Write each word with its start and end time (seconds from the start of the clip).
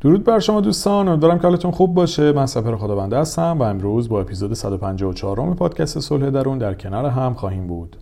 درود 0.00 0.24
بر 0.24 0.38
شما 0.38 0.60
دوستان 0.60 1.08
امیدوارم 1.08 1.38
که 1.38 1.42
حالتون 1.42 1.70
خوب 1.70 1.94
باشه. 1.94 2.32
من 2.32 2.46
سپر 2.46 2.76
خداونده 2.76 3.18
هستم 3.18 3.56
و 3.58 3.62
امروز 3.62 4.08
با 4.08 4.20
اپیزود 4.20 4.54
154 4.54 5.40
م 5.40 5.54
پادکست 5.54 6.00
صلح 6.00 6.30
درون 6.30 6.58
در 6.58 6.74
کنار 6.74 7.06
هم 7.06 7.34
خواهیم 7.34 7.66
بود. 7.66 7.96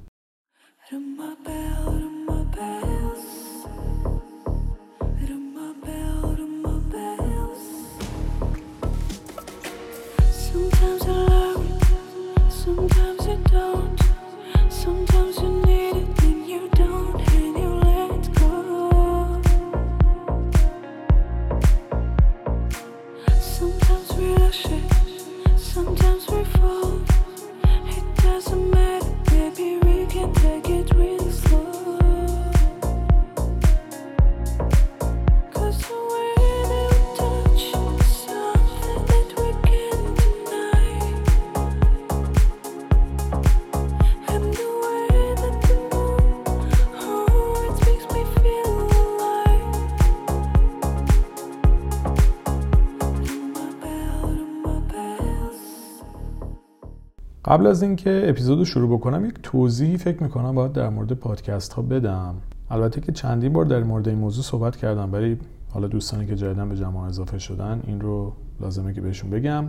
قبل 57.48 57.66
از 57.66 57.82
اینکه 57.82 58.22
اپیزود 58.24 58.64
شروع 58.64 58.98
بکنم 58.98 59.24
یک 59.24 59.34
توضیحی 59.42 59.98
فکر 59.98 60.22
می‌کنم 60.22 60.54
باید 60.54 60.72
در 60.72 60.88
مورد 60.88 61.12
پادکست 61.12 61.72
ها 61.72 61.82
بدم. 61.82 62.34
البته 62.70 63.00
که 63.00 63.12
چندین 63.12 63.52
بار 63.52 63.64
در 63.64 63.82
مورد 63.82 64.08
این 64.08 64.18
موضوع 64.18 64.44
صحبت 64.44 64.76
کردم 64.76 65.12
ولی 65.12 65.38
حالا 65.70 65.86
دوستانی 65.86 66.26
که 66.26 66.36
جدیدن 66.36 66.68
به 66.68 66.76
جمع 66.76 66.98
اضافه 66.98 67.38
شدن 67.38 67.82
این 67.86 68.00
رو 68.00 68.32
لازمه 68.60 68.94
که 68.94 69.00
بهشون 69.00 69.30
بگم. 69.30 69.64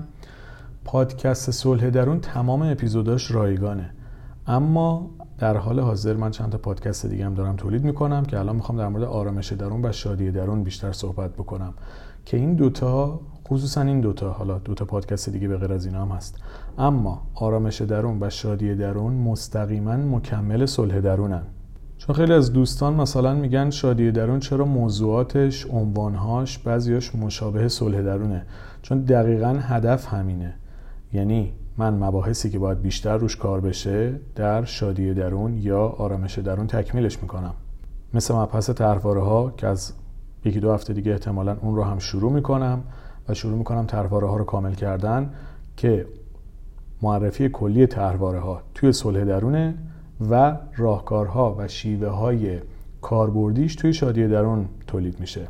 پادکست 0.86 1.52
صلح 1.52 1.90
درون 1.90 2.20
تمام 2.20 2.62
اپیزوداش 2.62 3.32
رایگانه. 3.32 3.90
اما 4.48 5.10
در 5.38 5.58
حال 5.58 5.80
حاضر 5.80 6.14
من 6.14 6.32
چند 6.32 6.50
تا 6.50 6.58
پادکست 6.58 7.06
دیگه 7.06 7.26
هم 7.26 7.34
دارم 7.34 7.56
تولید 7.56 7.84
می‌کنم 7.84 8.26
که 8.26 8.40
الان 8.40 8.56
می‌خوام 8.56 8.78
در 8.78 8.88
مورد 8.88 9.04
آرامش 9.04 9.54
درون 9.54 9.86
و 9.86 9.92
شادی 9.92 10.32
درون 10.32 10.64
بیشتر 10.64 10.92
صحبت 10.92 11.34
بکنم. 11.34 11.74
که 12.26 12.38
این 12.38 12.54
دوتا 12.54 13.20
خصوصا 13.50 13.82
این 13.82 14.02
دوتا 14.02 14.32
حالا 14.32 14.58
دوتا 14.58 14.86
پادکست 14.86 15.30
دیگه 15.30 15.48
به 15.48 15.58
غیر 15.58 15.74
از 15.74 15.86
اینا 15.86 16.02
هم 16.02 16.12
هست. 16.12 16.38
اما 16.78 17.22
آرامش 17.36 17.82
درون 17.82 18.24
و 18.24 18.30
شادی 18.30 18.76
درون 18.76 19.14
مستقیما 19.14 19.98
مکمل 19.98 20.66
صلح 20.66 21.00
درونن. 21.00 21.44
چون 21.98 22.16
خیلی 22.16 22.34
از 22.34 22.54
دوستان 22.54 22.94
مثلا 22.94 23.36
میگن 23.36 23.70
شادی 23.70 24.12
درون 24.12 24.40
چرا 24.40 24.66
موضوعاتش 24.66 25.68
عنوانهاش 25.70 26.58
بعضیاش 26.58 27.16
مشابه 27.16 27.68
صلح 27.68 28.02
درونه؟ 28.02 28.46
چون 28.82 29.02
دقیقا 29.02 29.60
هدف 29.62 30.14
همینه. 30.14 30.54
یعنی 31.14 31.54
من 31.78 31.94
مباحثی 32.04 32.50
که 32.50 32.60
باید 32.60 32.82
بیشتر 32.82 33.18
روش 33.18 33.36
کار 33.36 33.60
بشه 33.60 34.20
در 34.36 34.64
شادی 34.64 35.14
درون 35.14 35.58
یا 35.58 35.88
آرامش 35.88 36.40
درون 36.40 36.68
تکمیلش 36.68 37.22
می‌کنم. 37.22 37.54
مثل 38.14 38.34
مبحث 38.34 38.70
طرحواره 38.70 39.22
ها 39.22 39.54
که 39.58 39.68
از 39.68 39.94
یکی 40.46 40.60
دو 40.60 40.74
هفته 40.74 40.94
دیگه 40.94 41.12
احتمالا 41.12 41.58
اون 41.62 41.76
رو 41.76 41.84
هم 41.84 42.00
شروع 42.00 42.32
می‌کنم. 42.32 42.84
و 43.30 43.34
شروع 43.34 43.58
می‌کنم 43.58 43.86
طرحواره 43.86 44.28
ها 44.28 44.38
رو 44.38 44.44
کامل 44.44 44.74
کردن 44.74 45.34
که 45.78 46.06
معرفی 47.02 47.50
کلی 47.50 47.88
طرحواره 47.88 48.40
ها 48.40 48.62
توی 48.76 48.92
صلح 48.92 49.24
درونه 49.24 49.74
و 50.30 50.58
راهکارها 50.76 51.56
و 51.60 51.68
شیوه 51.68 52.08
های 52.08 52.60
کاربردیش 53.02 53.76
توی 53.76 53.94
شادی 53.94 54.28
درون 54.28 54.66
تولید 54.88 55.20
میشه. 55.20 55.48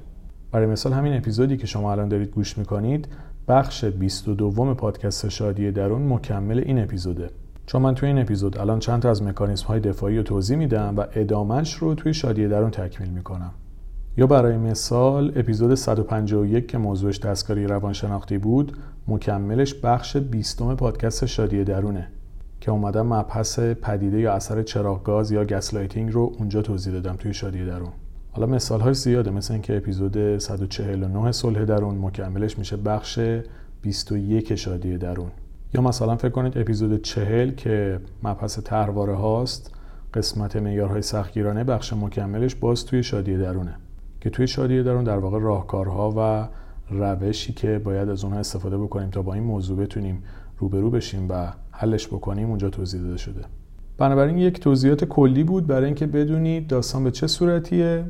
برای 0.51 0.65
مثال 0.65 0.93
همین 0.93 1.17
اپیزودی 1.17 1.57
که 1.57 1.67
شما 1.67 1.91
الان 1.91 2.09
دارید 2.09 2.29
گوش 2.29 2.57
می‌کنید 2.57 3.07
بخش 3.47 3.85
22 3.85 4.73
پادکست 4.73 5.29
شادی 5.29 5.71
درون 5.71 6.13
مکمل 6.13 6.59
این 6.59 6.79
اپیزوده. 6.79 7.29
چون 7.65 7.81
من 7.81 7.95
توی 7.95 8.07
این 8.07 8.19
اپیزود 8.19 8.57
الان 8.57 8.79
چند 8.79 9.01
تا 9.01 9.09
از 9.09 9.23
مکانیزم 9.23 9.67
های 9.67 9.79
دفاعی 9.79 10.17
رو 10.17 10.23
توضیح 10.23 10.57
میدم 10.57 10.93
و 10.97 11.05
ادامش 11.13 11.73
رو 11.73 11.95
توی 11.95 12.13
شادی 12.13 12.47
درون 12.47 12.71
تکمیل 12.71 13.09
می‌کنم. 13.09 13.51
یا 14.19 14.27
برای 14.27 14.57
مثال 14.57 15.33
اپیزود 15.35 15.75
151 15.75 16.67
که 16.67 16.77
موضوعش 16.77 17.19
دستکاری 17.19 17.67
روانشناختی 17.67 18.37
بود 18.37 18.77
مکملش 19.07 19.73
بخش 19.73 20.17
20 20.17 20.61
پادکست 20.61 21.25
شادی 21.25 21.63
درونه 21.63 22.07
که 22.61 22.71
اومدم 22.71 23.13
مبحث 23.13 23.59
پدیده 23.59 24.19
یا 24.19 24.33
اثر 24.33 24.63
چراغ 24.63 25.31
یا 25.31 25.45
gaslighting 25.45 26.13
رو 26.13 26.33
اونجا 26.39 26.61
توضیح 26.61 26.93
دادم 26.93 27.15
توی 27.15 27.33
شادی 27.33 27.65
درون. 27.65 27.91
حالا 28.31 28.47
مثال 28.47 28.81
های 28.81 28.93
زیاده 28.93 29.31
مثل 29.31 29.53
اینکه 29.53 29.77
اپیزود 29.77 30.37
149 30.37 31.31
صلح 31.31 31.65
درون 31.65 31.97
مکملش 31.97 32.57
میشه 32.57 32.77
بخش 32.77 33.19
21 33.81 34.55
شادی 34.55 34.97
درون. 34.97 35.31
یا 35.73 35.81
مثلا 35.81 36.15
فکر 36.15 36.29
کنید 36.29 36.57
اپیزود 36.57 37.01
40 37.01 37.51
که 37.51 37.99
مبحث 38.23 38.59
طرحواره 38.63 39.15
هاست 39.15 39.75
قسمت 40.13 40.55
معیارهای 40.55 41.01
سختگیرانه 41.01 41.63
بخش 41.63 41.93
مکملش 41.93 42.55
باز 42.55 42.85
توی 42.85 43.03
شادی 43.03 43.37
درونه. 43.37 43.75
که 44.21 44.29
توی 44.29 44.47
شادی 44.47 44.83
درون 44.83 45.03
در 45.03 45.17
واقع 45.17 45.39
راهکارها 45.39 46.13
و 46.17 46.47
روشی 46.89 47.53
که 47.53 47.79
باید 47.79 48.09
از 48.09 48.23
اونها 48.23 48.39
استفاده 48.39 48.77
بکنیم 48.77 49.09
تا 49.09 49.21
با 49.21 49.33
این 49.33 49.43
موضوع 49.43 49.77
بتونیم 49.77 50.23
روبرو 50.57 50.89
بشیم 50.89 51.29
و 51.29 51.53
حلش 51.71 52.07
بکنیم 52.07 52.49
اونجا 52.49 52.69
توضیح 52.69 53.01
داده 53.01 53.17
شده. 53.17 53.41
بنابراین 53.97 54.37
یک 54.37 54.59
توضیحات 54.59 55.05
کلی 55.05 55.43
بود 55.43 55.67
برای 55.67 55.85
اینکه 55.85 56.07
بدونید 56.07 56.67
داستان 56.67 57.03
به 57.03 57.11
چه 57.11 57.27
صورتیه. 57.27 58.05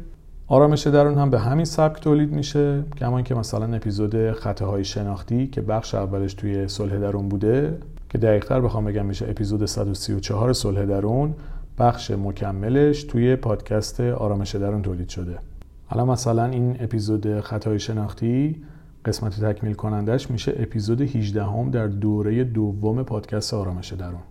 آرامش 0.48 0.88
درون 0.88 1.18
هم 1.18 1.30
به 1.30 1.40
همین 1.40 1.66
سبک 1.66 2.02
تولید 2.02 2.32
میشه 2.32 2.84
کما 2.98 3.22
که 3.22 3.36
مثلا 3.36 3.76
اپیزود 3.76 4.32
خطاهای 4.32 4.84
شناختی 4.84 5.48
که 5.48 5.62
بخش 5.62 5.96
اولش 5.96 6.34
توی 6.34 6.68
صلح 6.68 6.98
درون 6.98 7.30
بوده 7.30 7.78
که 8.10 8.18
دقیقتر 8.18 8.62
بخوام 8.62 8.86
بگم 8.86 9.06
میشه 9.06 9.30
اپیزود 9.30 9.66
134 9.66 10.54
صلح 10.54 10.86
درون 10.86 11.36
بخش 11.80 12.12
مکملش 12.12 13.04
توی 13.04 13.36
پادکست 13.36 14.02
آرامش 14.02 14.56
درون 14.56 14.82
تولید 14.82 15.10
شده. 15.10 15.38
حالا 15.92 16.06
مثلا 16.06 16.46
این 16.46 16.78
اپیزود 16.80 17.40
خطای 17.40 17.80
شناختی 17.80 18.64
قسمت 19.06 19.46
تکمیل 19.46 19.74
کنندش 19.74 20.32
میشه 20.32 20.56
اپیزود 20.60 21.02
18 21.02 21.44
هم 21.44 21.72
در 21.72 21.88
دوره 21.88 22.44
دوم 22.44 23.04
پادکست 23.04 23.54
آرامش 23.54 23.94
درون. 23.94 24.22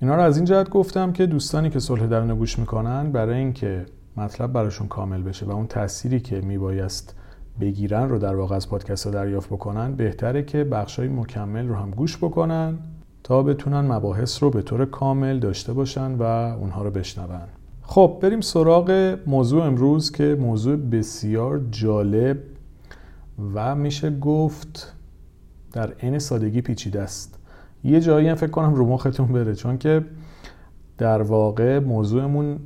اینا 0.00 0.16
رو 0.16 0.22
از 0.22 0.36
این 0.36 0.44
جهت 0.44 0.70
گفتم 0.70 1.12
که 1.12 1.26
دوستانی 1.26 1.70
که 1.70 1.78
صلح 1.78 2.06
درون 2.06 2.34
گوش 2.34 2.58
می‌کنن 2.58 3.12
برای 3.12 3.38
اینکه 3.38 3.86
مطلب 4.16 4.52
براشون 4.52 4.88
کامل 4.88 5.22
بشه 5.22 5.46
و 5.46 5.50
اون 5.50 5.66
تأثیری 5.66 6.20
که 6.20 6.40
میبایست 6.40 7.16
بگیرن 7.60 8.08
رو 8.08 8.18
در 8.18 8.36
واقع 8.36 8.56
از 8.56 8.68
پادکست 8.68 9.06
ها 9.06 9.12
دریافت 9.12 9.48
بکنن 9.48 9.94
بهتره 9.94 10.42
که 10.42 10.66
های 10.98 11.08
مکمل 11.08 11.68
رو 11.68 11.74
هم 11.74 11.90
گوش 11.90 12.16
بکنن 12.16 12.78
تا 13.22 13.42
بتونن 13.42 13.80
مباحث 13.80 14.42
رو 14.42 14.50
به 14.50 14.62
طور 14.62 14.84
کامل 14.84 15.38
داشته 15.38 15.72
باشن 15.72 16.14
و 16.14 16.22
اونها 16.22 16.82
رو 16.82 16.90
بشنون. 16.90 17.63
خب 17.86 18.18
بریم 18.22 18.40
سراغ 18.40 19.16
موضوع 19.26 19.64
امروز 19.64 20.12
که 20.12 20.36
موضوع 20.40 20.76
بسیار 20.76 21.60
جالب 21.70 22.38
و 23.54 23.74
میشه 23.74 24.18
گفت 24.18 24.94
در 25.72 25.92
عین 25.92 26.18
سادگی 26.18 26.60
پیچیده 26.60 27.02
است. 27.02 27.38
یه 27.84 28.00
جایی 28.00 28.28
هم 28.28 28.34
فکر 28.34 28.50
کنم 28.50 28.74
رو 28.74 28.86
مختون 28.86 29.26
بره 29.26 29.54
چون 29.54 29.78
که 29.78 30.04
در 30.98 31.22
واقع 31.22 31.78
موضوعمون 31.78 32.58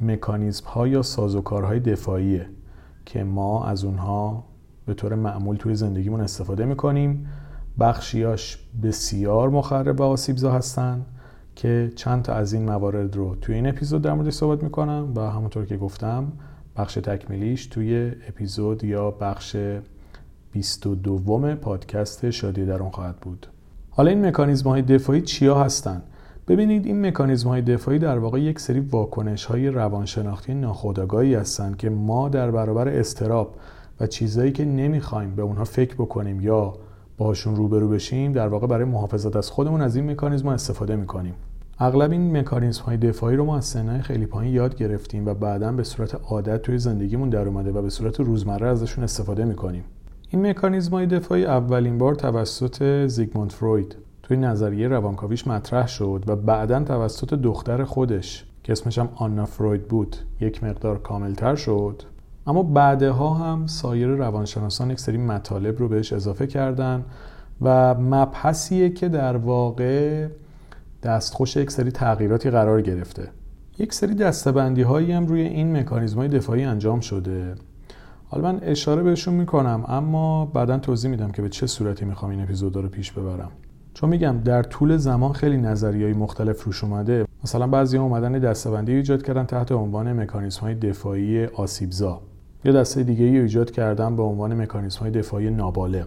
مکانیزم 0.00 0.66
ها 0.66 0.88
یا 0.88 1.02
سازوکارهای 1.02 1.80
دفاعیه 1.80 2.46
که 3.06 3.24
ما 3.24 3.64
از 3.64 3.84
اونها 3.84 4.44
به 4.86 4.94
طور 4.94 5.14
معمول 5.14 5.56
توی 5.56 5.74
زندگیمون 5.74 6.20
استفاده 6.20 6.64
می‌کنیم. 6.64 7.26
بخشیاش 7.80 8.58
بسیار 8.82 9.48
مخرب 9.48 10.00
و 10.00 10.02
آسیبزا 10.02 10.52
هستن. 10.52 11.06
که 11.58 11.92
چند 11.96 12.22
تا 12.22 12.32
از 12.32 12.52
این 12.52 12.64
موارد 12.64 13.16
رو 13.16 13.34
توی 13.34 13.54
این 13.54 13.66
اپیزود 13.66 14.02
در 14.02 14.12
موردش 14.12 14.32
صحبت 14.32 14.62
می‌کنم 14.62 15.12
و 15.16 15.20
همونطور 15.20 15.64
که 15.64 15.76
گفتم 15.76 16.32
بخش 16.76 16.94
تکمیلیش 16.94 17.66
توی 17.66 18.12
اپیزود 18.28 18.84
یا 18.84 19.10
بخش 19.10 19.56
22 20.52 21.56
پادکست 21.56 22.30
شادی 22.30 22.66
درون 22.66 22.90
خواهد 22.90 23.16
بود 23.16 23.46
حالا 23.90 24.10
این 24.10 24.26
مکانیزم 24.26 24.68
های 24.70 24.82
دفاعی 24.82 25.20
چیا 25.22 25.54
هستن؟ 25.64 26.02
ببینید 26.48 26.86
این 26.86 27.06
مکانیزم 27.06 27.48
های 27.48 27.62
دفاعی 27.62 27.98
در 27.98 28.18
واقع 28.18 28.40
یک 28.40 28.60
سری 28.60 28.80
واکنش 28.80 29.44
های 29.44 29.68
روانشناختی 29.68 30.54
ناخودآگاهی 30.54 31.34
هستند 31.34 31.76
که 31.76 31.90
ما 31.90 32.28
در 32.28 32.50
برابر 32.50 32.88
استراب 32.88 33.56
و 34.00 34.06
چیزهایی 34.06 34.52
که 34.52 34.64
نمی‌خوایم 34.64 35.34
به 35.34 35.42
اونها 35.42 35.64
فکر 35.64 35.94
بکنیم 35.94 36.40
یا 36.40 36.74
باشون 37.16 37.56
روبرو 37.56 37.88
بشیم 37.88 38.32
در 38.32 38.48
واقع 38.48 38.66
برای 38.66 38.84
محافظت 38.84 39.36
از 39.36 39.50
خودمون 39.50 39.80
از 39.80 39.96
این 39.96 40.10
مکانیزم 40.10 40.48
استفاده 40.48 40.96
می‌کنیم 40.96 41.34
اغلب 41.80 42.12
این 42.12 42.36
مکانیزم 42.36 42.82
های 42.82 42.96
دفاعی 42.96 43.36
رو 43.36 43.44
ما 43.44 43.56
از 43.56 43.64
سنهای 43.64 44.02
خیلی 44.02 44.26
پایین 44.26 44.54
یاد 44.54 44.76
گرفتیم 44.76 45.26
و 45.26 45.34
بعدا 45.34 45.72
به 45.72 45.84
صورت 45.84 46.14
عادت 46.14 46.62
توی 46.62 46.78
زندگیمون 46.78 47.28
در 47.28 47.48
اومده 47.48 47.72
و 47.72 47.82
به 47.82 47.90
صورت 47.90 48.20
روزمره 48.20 48.66
ازشون 48.66 49.04
استفاده 49.04 49.44
می‌کنیم. 49.44 49.84
این 50.30 50.46
مکانیزم 50.46 50.90
های 50.90 51.06
دفاعی 51.06 51.44
اولین 51.44 51.98
بار 51.98 52.14
توسط 52.14 53.06
زیگموند 53.06 53.52
فروید 53.52 53.96
توی 54.22 54.36
نظریه 54.36 54.88
روانکاویش 54.88 55.46
مطرح 55.46 55.86
شد 55.86 56.24
و 56.26 56.36
بعدا 56.36 56.84
توسط 56.84 57.34
دختر 57.34 57.84
خودش 57.84 58.44
که 58.64 58.72
اسمش 58.72 58.98
هم 58.98 59.08
آنا 59.14 59.44
فروید 59.44 59.88
بود 59.88 60.16
یک 60.40 60.64
مقدار 60.64 60.98
کاملتر 60.98 61.54
شد. 61.54 62.02
اما 62.46 62.62
بعدها 62.62 63.34
هم 63.34 63.66
سایر 63.66 64.08
روانشناسان 64.08 64.90
یک 64.90 65.00
سری 65.00 65.16
مطالب 65.16 65.78
رو 65.78 65.88
بهش 65.88 66.12
اضافه 66.12 66.46
کردن 66.46 67.04
و 67.62 67.94
مبحثیه 67.94 68.90
که 68.90 69.08
در 69.08 69.36
واقع 69.36 70.28
دستخوش 71.02 71.56
یک 71.56 71.70
سری 71.70 71.90
تغییراتی 71.90 72.50
قرار 72.50 72.82
گرفته. 72.82 73.28
یک 73.78 73.94
سری 73.94 74.14
دستبندی 74.14 74.82
هایی 74.82 75.12
هم 75.12 75.26
روی 75.26 75.40
این 75.40 75.76
مکانیزم 75.76 76.18
های 76.18 76.28
دفاعی 76.28 76.64
انجام 76.64 77.00
شده. 77.00 77.54
حالا 78.28 78.52
من 78.52 78.60
اشاره 78.62 79.02
بهشون 79.02 79.34
می‌کنم 79.34 79.84
اما 79.88 80.46
بعدا 80.46 80.78
توضیح 80.78 81.10
میدم 81.10 81.30
که 81.30 81.42
به 81.42 81.48
چه 81.48 81.66
صورتی 81.66 82.04
می‌خوام 82.04 82.30
این 82.30 82.42
اپیزود 82.42 82.76
رو 82.76 82.88
پیش 82.88 83.12
ببرم. 83.12 83.50
چون 83.94 84.10
میگم 84.10 84.40
در 84.44 84.62
طول 84.62 84.96
زمان 84.96 85.32
خیلی 85.32 85.56
نظریه 85.56 86.04
های 86.04 86.14
مختلف 86.14 86.64
روش 86.64 86.84
اومده. 86.84 87.24
مثلا 87.44 87.66
بعضی 87.66 87.96
ها 87.96 88.02
اومدن 88.02 88.32
دستبندی 88.32 88.92
ایجاد 88.92 89.22
کردن 89.22 89.44
تحت 89.44 89.72
عنوان 89.72 90.12
مکانیزم 90.12 90.60
های 90.60 90.74
دفاعی 90.74 91.44
آسیبزا. 91.44 92.20
یا 92.64 92.72
دسته 92.72 93.02
دیگه 93.02 93.24
ای 93.24 93.38
ایجاد 93.38 93.70
کردن 93.70 94.16
به 94.16 94.22
عنوان 94.22 94.62
مکانیزم 94.62 95.00
های 95.00 95.10
دفاعی 95.10 95.50
نابالغ. 95.50 96.06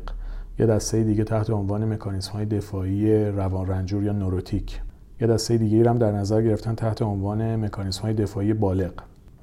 یا 0.62 0.68
دسته 0.68 1.04
دیگه 1.04 1.24
تحت 1.24 1.50
عنوان 1.50 1.86
مکانیزم 1.86 2.32
های 2.32 2.46
دفاعی 2.46 3.26
روان 3.26 3.68
رنجور 3.68 4.04
یا 4.04 4.12
نوروتیک. 4.12 4.82
یا 5.22 5.28
دسته 5.28 5.58
دیگه 5.58 5.90
هم 5.90 5.98
در 5.98 6.12
نظر 6.12 6.42
گرفتن 6.42 6.76
تحت 6.76 7.02
عنوان 7.02 7.56
مکانیزم 7.56 8.02
های 8.02 8.14
دفاعی 8.14 8.54
بالغ. 8.54 8.92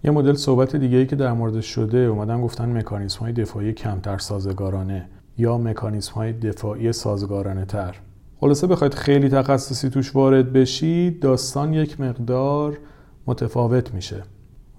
یه 0.05 0.11
مدل 0.11 0.35
صحبت 0.35 0.77
دیگه 0.77 0.99
ای 0.99 1.07
که 1.07 1.17
در 1.17 1.33
مورد 1.33 1.61
شده 1.61 1.99
اومدن 1.99 2.41
گفتن 2.43 2.77
مکانیزم 2.77 3.19
های 3.21 3.33
دفاعی 3.33 3.73
کمتر 3.73 4.19
سازگارانه 4.19 5.09
یا 5.39 5.59
مکانیزم 5.59 6.13
های 6.13 6.33
دفاعی 6.33 6.93
سازگارانه 6.93 7.65
تر. 7.65 7.97
خلاصه 8.41 8.67
بخواید 8.67 8.95
خیلی 8.95 9.29
تخصصی 9.29 9.91
توش 9.91 10.17
وارد 10.17 10.53
بشید 10.53 11.21
داستان 11.21 11.75
یک 11.75 12.01
مقدار 12.01 12.79
متفاوت 13.27 13.95
میشه. 13.95 14.23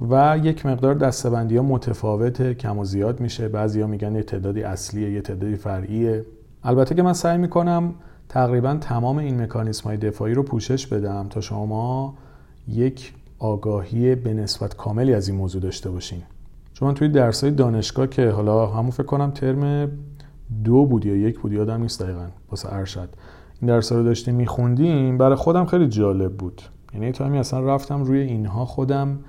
و 0.02 0.40
یک 0.44 0.66
مقدار 0.66 0.96
دستبندی 0.96 1.58
ها 1.58 1.64
متفاوت 1.64 2.54
کم 2.54 2.78
و 2.78 2.86
زیاد 2.86 3.20
میشه. 3.20 3.48
بعضی 3.48 3.84
میگن 3.84 4.16
یه 4.16 4.24
تعدادی 4.24 4.64
اصلیه 4.64 5.12
یه 5.12 5.22
تعدادی 5.22 5.56
فرعیه. 5.56 6.26
البته 6.64 6.96
که 6.96 7.04
من 7.04 7.14
سعی 7.14 7.38
می‌کنم 7.38 7.94
تقریبا 8.30 8.78
تمام 8.82 9.18
این 9.18 9.42
مکانیسم 9.42 9.84
های 9.84 9.98
دفاعی 9.98 10.34
رو 10.34 10.44
پوشش 10.44 10.88
بدم 10.88 11.28
تا 11.30 11.42
شما 11.42 12.14
یک 12.68 13.14
آگاهی 13.40 14.16
به 14.16 14.34
نسبت 14.34 14.76
کاملی 14.76 15.14
از 15.14 15.28
این 15.28 15.38
موضوع 15.38 15.62
داشته 15.62 15.90
باشین. 15.90 16.22
چون 16.74 16.88
من 16.88 16.94
توی 16.94 17.10
درس 17.10 17.44
های 17.44 17.54
دانشگاه 17.54 18.08
که 18.08 18.30
حالا 18.30 18.68
همون 18.68 18.92
فکر 18.92 19.04
کنم 19.04 19.32
ترم 19.32 19.92
دو 20.64 20.86
بود 20.86 21.06
یا 21.06 21.16
یک 21.16 21.40
بود 21.40 21.54
یادم 21.54 21.82
نیست 21.82 22.02
دقیقا 22.02 22.28
واسه 22.50 22.74
ارشد. 22.74 23.10
این 23.62 23.70
درس 23.70 23.92
رو 23.92 24.04
داشتیم 24.04 24.36
میخوندیم. 24.36 25.18
برای 25.18 25.36
خودم 25.36 25.66
خیلی 25.66 25.88
جالب 25.88 26.34
بود. 26.34 26.62
یعنی 26.94 27.12
تا 27.12 27.26
اصلا 27.26 27.60
رفتم 27.60 28.04
روی 28.04 28.20
اینها 28.20 28.66
خودم. 28.66 29.20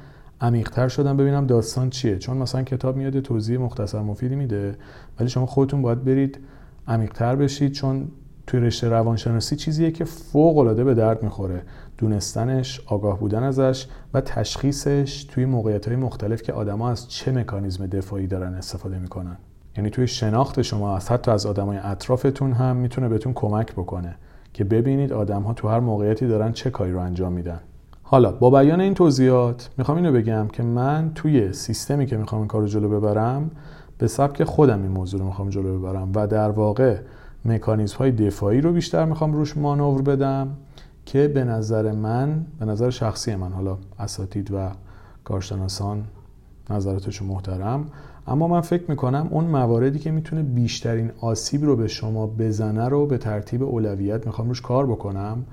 عمیقتر 0.41 0.89
شدم 0.89 1.17
ببینم 1.17 1.47
داستان 1.47 1.91
چیه. 1.91 2.19
چون 2.19 2.37
مثلا 2.37 2.63
کتاب 2.63 2.97
میاد 2.97 3.21
توضیح 3.21 3.59
مختصر 3.59 4.03
مفیدی 4.03 4.35
میده 4.35 4.77
ولی 5.21 5.29
شما 5.29 5.47
خودتون 5.47 5.83
باید 5.83 6.05
برید 6.05 6.39
عمیقتر 6.89 7.37
بشید 7.37 7.73
چون 7.73 8.09
توی 8.47 8.61
رشته 8.61 8.89
روانشناسی 8.89 9.57
چیزیه 9.57 9.91
که 9.91 10.05
فوق 10.05 10.59
العاده 10.59 10.85
به 10.85 10.95
درد 10.95 11.23
می‌خوره. 11.23 11.63
دونستنش 11.99 12.81
آگاه 12.87 13.19
بودن 13.19 13.43
ازش 13.43 13.87
و 14.15 14.21
تشخیصش 14.21 15.25
توی 15.25 15.45
موقعیت 15.45 15.89
های 15.89 15.97
مختلف 15.97 16.43
که 16.43 16.53
آدما 16.53 16.91
از 16.91 17.09
چه 17.09 17.33
مکانیزم 17.33 17.87
دفاعی 17.87 18.27
دارن 18.27 18.55
استفاده 18.55 18.99
می‌کنن. 18.99 19.37
یعنی 19.77 19.91
توی 19.91 20.07
شناخت 20.07 20.63
شما 20.63 20.97
از 20.97 21.11
حتی 21.11 21.31
از 21.31 21.47
آدمای 21.47 21.79
اطرافتون 21.79 22.53
هم 22.53 22.77
می‌تونه 22.77 23.09
بهتون 23.09 23.33
کمک 23.33 23.73
بکنه 23.73 24.17
که 24.53 24.65
ببینید 24.65 25.13
آدم 25.13 25.43
ها 25.43 25.55
تو 25.55 25.69
هر 25.69 25.81
موقعیتی 25.81 26.29
دارن 26.29 26.53
چه 26.53 26.71
کاری 26.71 26.93
رو 26.93 26.99
انجام 27.01 27.33
میدن. 27.33 27.61
حالا 28.13 28.33
با 28.33 28.51
بیان 28.51 28.81
این 28.81 28.95
توضیحات 28.95 29.71
می‌خوام 29.79 29.97
اینو 29.97 30.13
بگم 30.13 30.49
که 30.49 30.63
من 30.63 31.13
توی 31.15 31.53
سیستمی 31.53 32.07
که 32.07 32.17
می‌خوام 32.17 32.41
این 32.41 32.49
کار 32.49 32.61
رو 32.61 32.67
جلو 32.67 32.89
ببرم 32.89 33.51
به 33.99 34.07
سبک 34.07 34.45
خودم 34.45 34.83
این 34.83 34.93
موضوع 34.93 35.21
رو 35.21 35.27
می‌خوام 35.27 35.49
جلو 35.49 35.79
ببرم 35.79 36.13
و 36.15 36.27
در 36.27 36.51
واقع 36.51 36.99
مکانیزم 37.45 37.97
های 37.99 38.11
دفاعی 38.11 38.61
رو 38.61 38.73
بیشتر 38.73 39.05
می‌خوام 39.05 39.33
روش 39.33 39.57
مانور 39.57 40.03
بدم 40.03 40.49
که 41.07 41.29
به 41.29 41.45
نظر 41.45 41.93
من 41.93 42.47
به 42.59 42.65
نظر 42.65 42.91
شخصی 42.91 43.35
من 43.35 43.53
حالا 43.53 43.79
اساتید 43.99 44.51
و 44.51 44.71
کارشناسان 45.25 46.05
نظراتشون 46.71 47.29
محترم 47.29 47.87
اما 48.27 48.49
من 48.49 48.61
فکر 48.61 48.85
می‌کنم 48.89 49.29
اون 49.31 49.45
مواردی 49.45 49.99
که 49.99 50.11
می‌تونه 50.11 50.43
بیشترین 50.43 51.11
آسیب 51.21 51.65
رو 51.65 51.77
به 51.77 51.89
شما 51.89 52.27
بزنه 52.27 52.89
رو 52.89 53.07
به 53.07 53.19
ترتیب 53.19 53.63
اولویت 53.63 54.27
می‌خوام 54.27 54.49
روش 54.49 54.61
کار 54.61 54.87
بکنم 54.87 55.45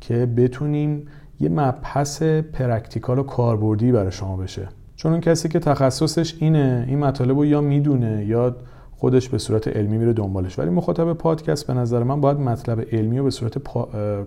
که 0.00 0.26
بتونیم 0.26 1.06
یه 1.40 1.48
مبحث 1.48 2.22
practical 2.22 3.18
و 3.18 3.22
کاربردی 3.22 3.92
برای 3.92 4.12
شما 4.12 4.36
بشه. 4.36 4.68
چون 4.96 5.12
اون 5.12 5.20
کسی 5.20 5.48
که 5.48 5.58
تخصصش 5.58 6.34
اینه 6.40 6.84
این 6.88 6.98
مطالب 6.98 7.38
رو 7.38 7.46
یا 7.46 7.60
می‌دونه 7.60 8.24
یا 8.24 8.56
خودش 8.96 9.28
به 9.28 9.38
صورت 9.38 9.68
علمی 9.68 9.98
میره 9.98 10.12
دنبالش. 10.12 10.58
ولی 10.58 10.70
مخاطب 10.70 11.12
پادکست 11.12 11.66
به 11.66 11.74
نظر 11.74 12.02
من 12.02 12.20
باید 12.20 12.38
مطلب 12.38 12.80
علمی 12.92 13.18
رو 13.18 13.24
به 13.24 13.30
صورت 13.30 13.58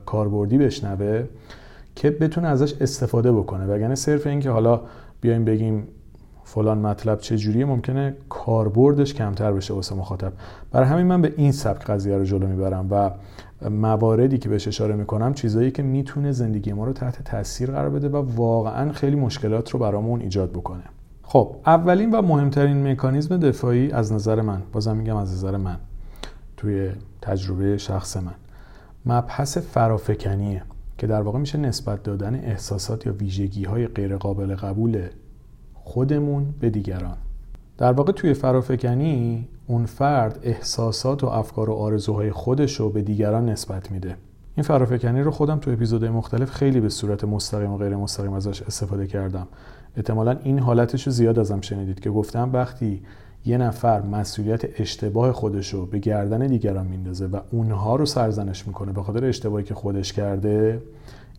کاربردی 0.06 0.58
بشنوه 0.58 1.24
که 1.96 2.10
بتونه 2.10 2.48
ازش 2.48 2.74
استفاده 2.82 3.32
بکنه. 3.32 3.66
وگرنه 3.66 3.96
صرف 3.96 4.28
این 4.28 4.40
که 4.40 4.50
حالا 4.50 4.82
بیایم 5.22 5.46
بگیم 5.46 5.88
فلان 6.44 6.78
مطلب 6.78 7.20
چه 7.20 7.38
جوریه 7.38 7.66
ممکنه 7.66 8.16
کاربردش 8.30 9.14
کمتر 9.14 9.52
بشه 9.52 9.74
واسه 9.74 9.96
مخاطب. 9.96 10.34
برای 10.72 10.88
همین 10.88 11.06
من 11.06 11.22
به 11.22 11.34
این 11.38 11.52
سبک 11.52 11.86
قضیه 11.86 12.18
رو 12.18 12.24
جلو 12.24 12.48
می‌برم 12.48 12.88
و 12.92 13.12
مواردی 13.62 14.38
که 14.38 14.50
بهش 14.50 14.68
اشاره 14.68 14.96
می‌کنم 14.96 15.34
چیزایی 15.34 15.72
که 15.72 15.84
می‌تونه 15.84 16.32
زندگی 16.32 16.74
ما 16.74 16.86
رو 16.86 16.94
تحت 16.94 17.24
تاثیر 17.24 17.72
قرار 17.72 17.90
بده 17.90 18.10
و 18.10 18.16
واقعا 18.36 18.92
خیلی 18.92 19.16
مشکلات 19.16 19.70
رو 19.72 19.80
برامون 19.80 20.22
ایجاد 20.22 20.50
بکنه. 20.50 20.84
خب 21.24 21.56
اولین 21.66 22.12
و 22.12 22.22
مهمترین 22.22 22.92
مکانیزم 22.92 23.38
دفاعی 23.38 23.92
از 23.92 24.14
نظر 24.14 24.42
من 24.42 24.62
بازم 24.74 24.98
میگم 24.98 25.16
از 25.16 25.34
نظر 25.34 25.58
من 25.58 25.78
توی 26.58 26.90
تجربه 27.22 27.78
شخص 27.78 28.18
من 28.18 28.36
مبحث 29.06 29.58
فرافکنیه 29.58 30.64
که 30.98 31.08
در 31.08 31.22
واقع 31.22 31.40
میشه 31.40 31.58
نسبت 31.58 32.04
دادن 32.04 32.36
احساسات 32.36 33.06
یا 33.06 33.14
ویژگی 33.14 33.64
های 33.64 33.88
غیر 33.88 34.18
قابل 34.18 34.56
قبول 34.56 35.08
خودمون 35.74 36.54
به 36.60 36.70
دیگران. 36.70 37.18
در 37.80 37.92
واقع 37.92 38.12
توی 38.12 38.34
فرافکنی 38.34 39.48
اون 39.68 39.86
فرد 39.86 40.40
احساسات 40.44 41.24
و 41.24 41.28
افکار 41.28 41.70
و 41.70 41.74
آرزوهای 41.74 42.32
خودش 42.32 42.80
رو 42.80 42.90
به 42.90 43.02
دیگران 43.02 43.50
نسبت 43.50 43.92
میده. 43.92 44.16
این 44.56 44.64
فرافکنی 44.64 45.22
رو 45.22 45.32
خودم 45.32 45.60
تو 45.60 45.72
اپیزودهای 45.72 46.12
مختلف 46.12 46.52
خیلی 46.52 46.80
به 46.80 46.90
صورت 46.90 47.24
مستقیم 47.24 47.72
و 47.72 47.78
غیر 47.78 47.96
مستقیم 47.96 48.34
ازش 48.34 48.62
استفاده 48.62 49.08
کردم. 49.08 49.48
احتمالا 49.98 50.38
این 50.44 50.60
حالتش 50.60 51.08
رو 51.08 51.12
زیاد 51.12 51.40
ازم 51.40 51.62
شنیدید 51.62 52.00
که 52.00 52.10
گفتم 52.10 52.50
وقتی 52.54 53.02
یه 53.46 53.58
نفر 53.58 54.02
مسئولیت 54.02 54.82
اشتباه 54.82 55.32
خودش 55.32 55.74
رو 55.74 55.86
به 55.86 56.00
گردن 56.00 56.48
دیگران 56.48 56.88
میندازه 56.88 57.26
و 57.26 57.40
اونها 57.52 57.96
رو 57.96 58.06
سرزنش 58.06 58.68
می‌کنه 58.68 58.92
به 58.92 59.04
خاطر 59.04 59.26
اشتباهی 59.26 59.64
که 59.64 59.74
خودش 59.74 60.14
کرده 60.14 60.82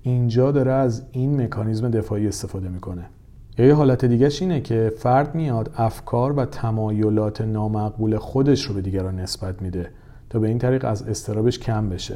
اینجا 0.02 0.52
داره 0.52 0.72
از 0.72 1.02
این 1.12 1.42
مکانیزم 1.42 1.90
دفاعی 1.90 2.28
استفاده 2.28 2.68
می‌کنه. 2.68 3.04
یه 3.58 3.74
حالت 3.74 4.04
دیگهش 4.04 4.42
اینه 4.42 4.60
که 4.60 4.92
فرد 4.98 5.34
میاد 5.34 5.70
افکار 5.76 6.32
و 6.32 6.44
تمایلات 6.44 7.40
نامقبول 7.40 8.18
خودش 8.18 8.62
رو 8.62 8.74
به 8.74 8.80
دیگران 8.80 9.20
نسبت 9.20 9.62
میده 9.62 9.90
تا 10.30 10.38
به 10.38 10.48
این 10.48 10.58
طریق 10.58 10.84
از 10.84 11.02
استرابش 11.02 11.58
کم 11.58 11.88
بشه. 11.88 12.14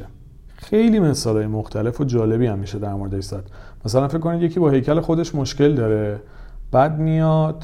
خیلی 0.57 0.99
مثال 0.99 1.45
مختلف 1.45 2.01
و 2.01 2.03
جالبی 2.03 2.47
هم 2.47 2.59
میشه 2.59 2.79
در 2.79 2.93
موردش 2.93 3.23
زد. 3.23 3.49
مثلا 3.85 4.07
فکر 4.07 4.17
کنید 4.19 4.41
یکی 4.41 4.59
با 4.59 4.69
هیکل 4.69 4.99
خودش 4.99 5.35
مشکل 5.35 5.75
داره. 5.75 6.19
بعد 6.71 6.99
میاد 6.99 7.63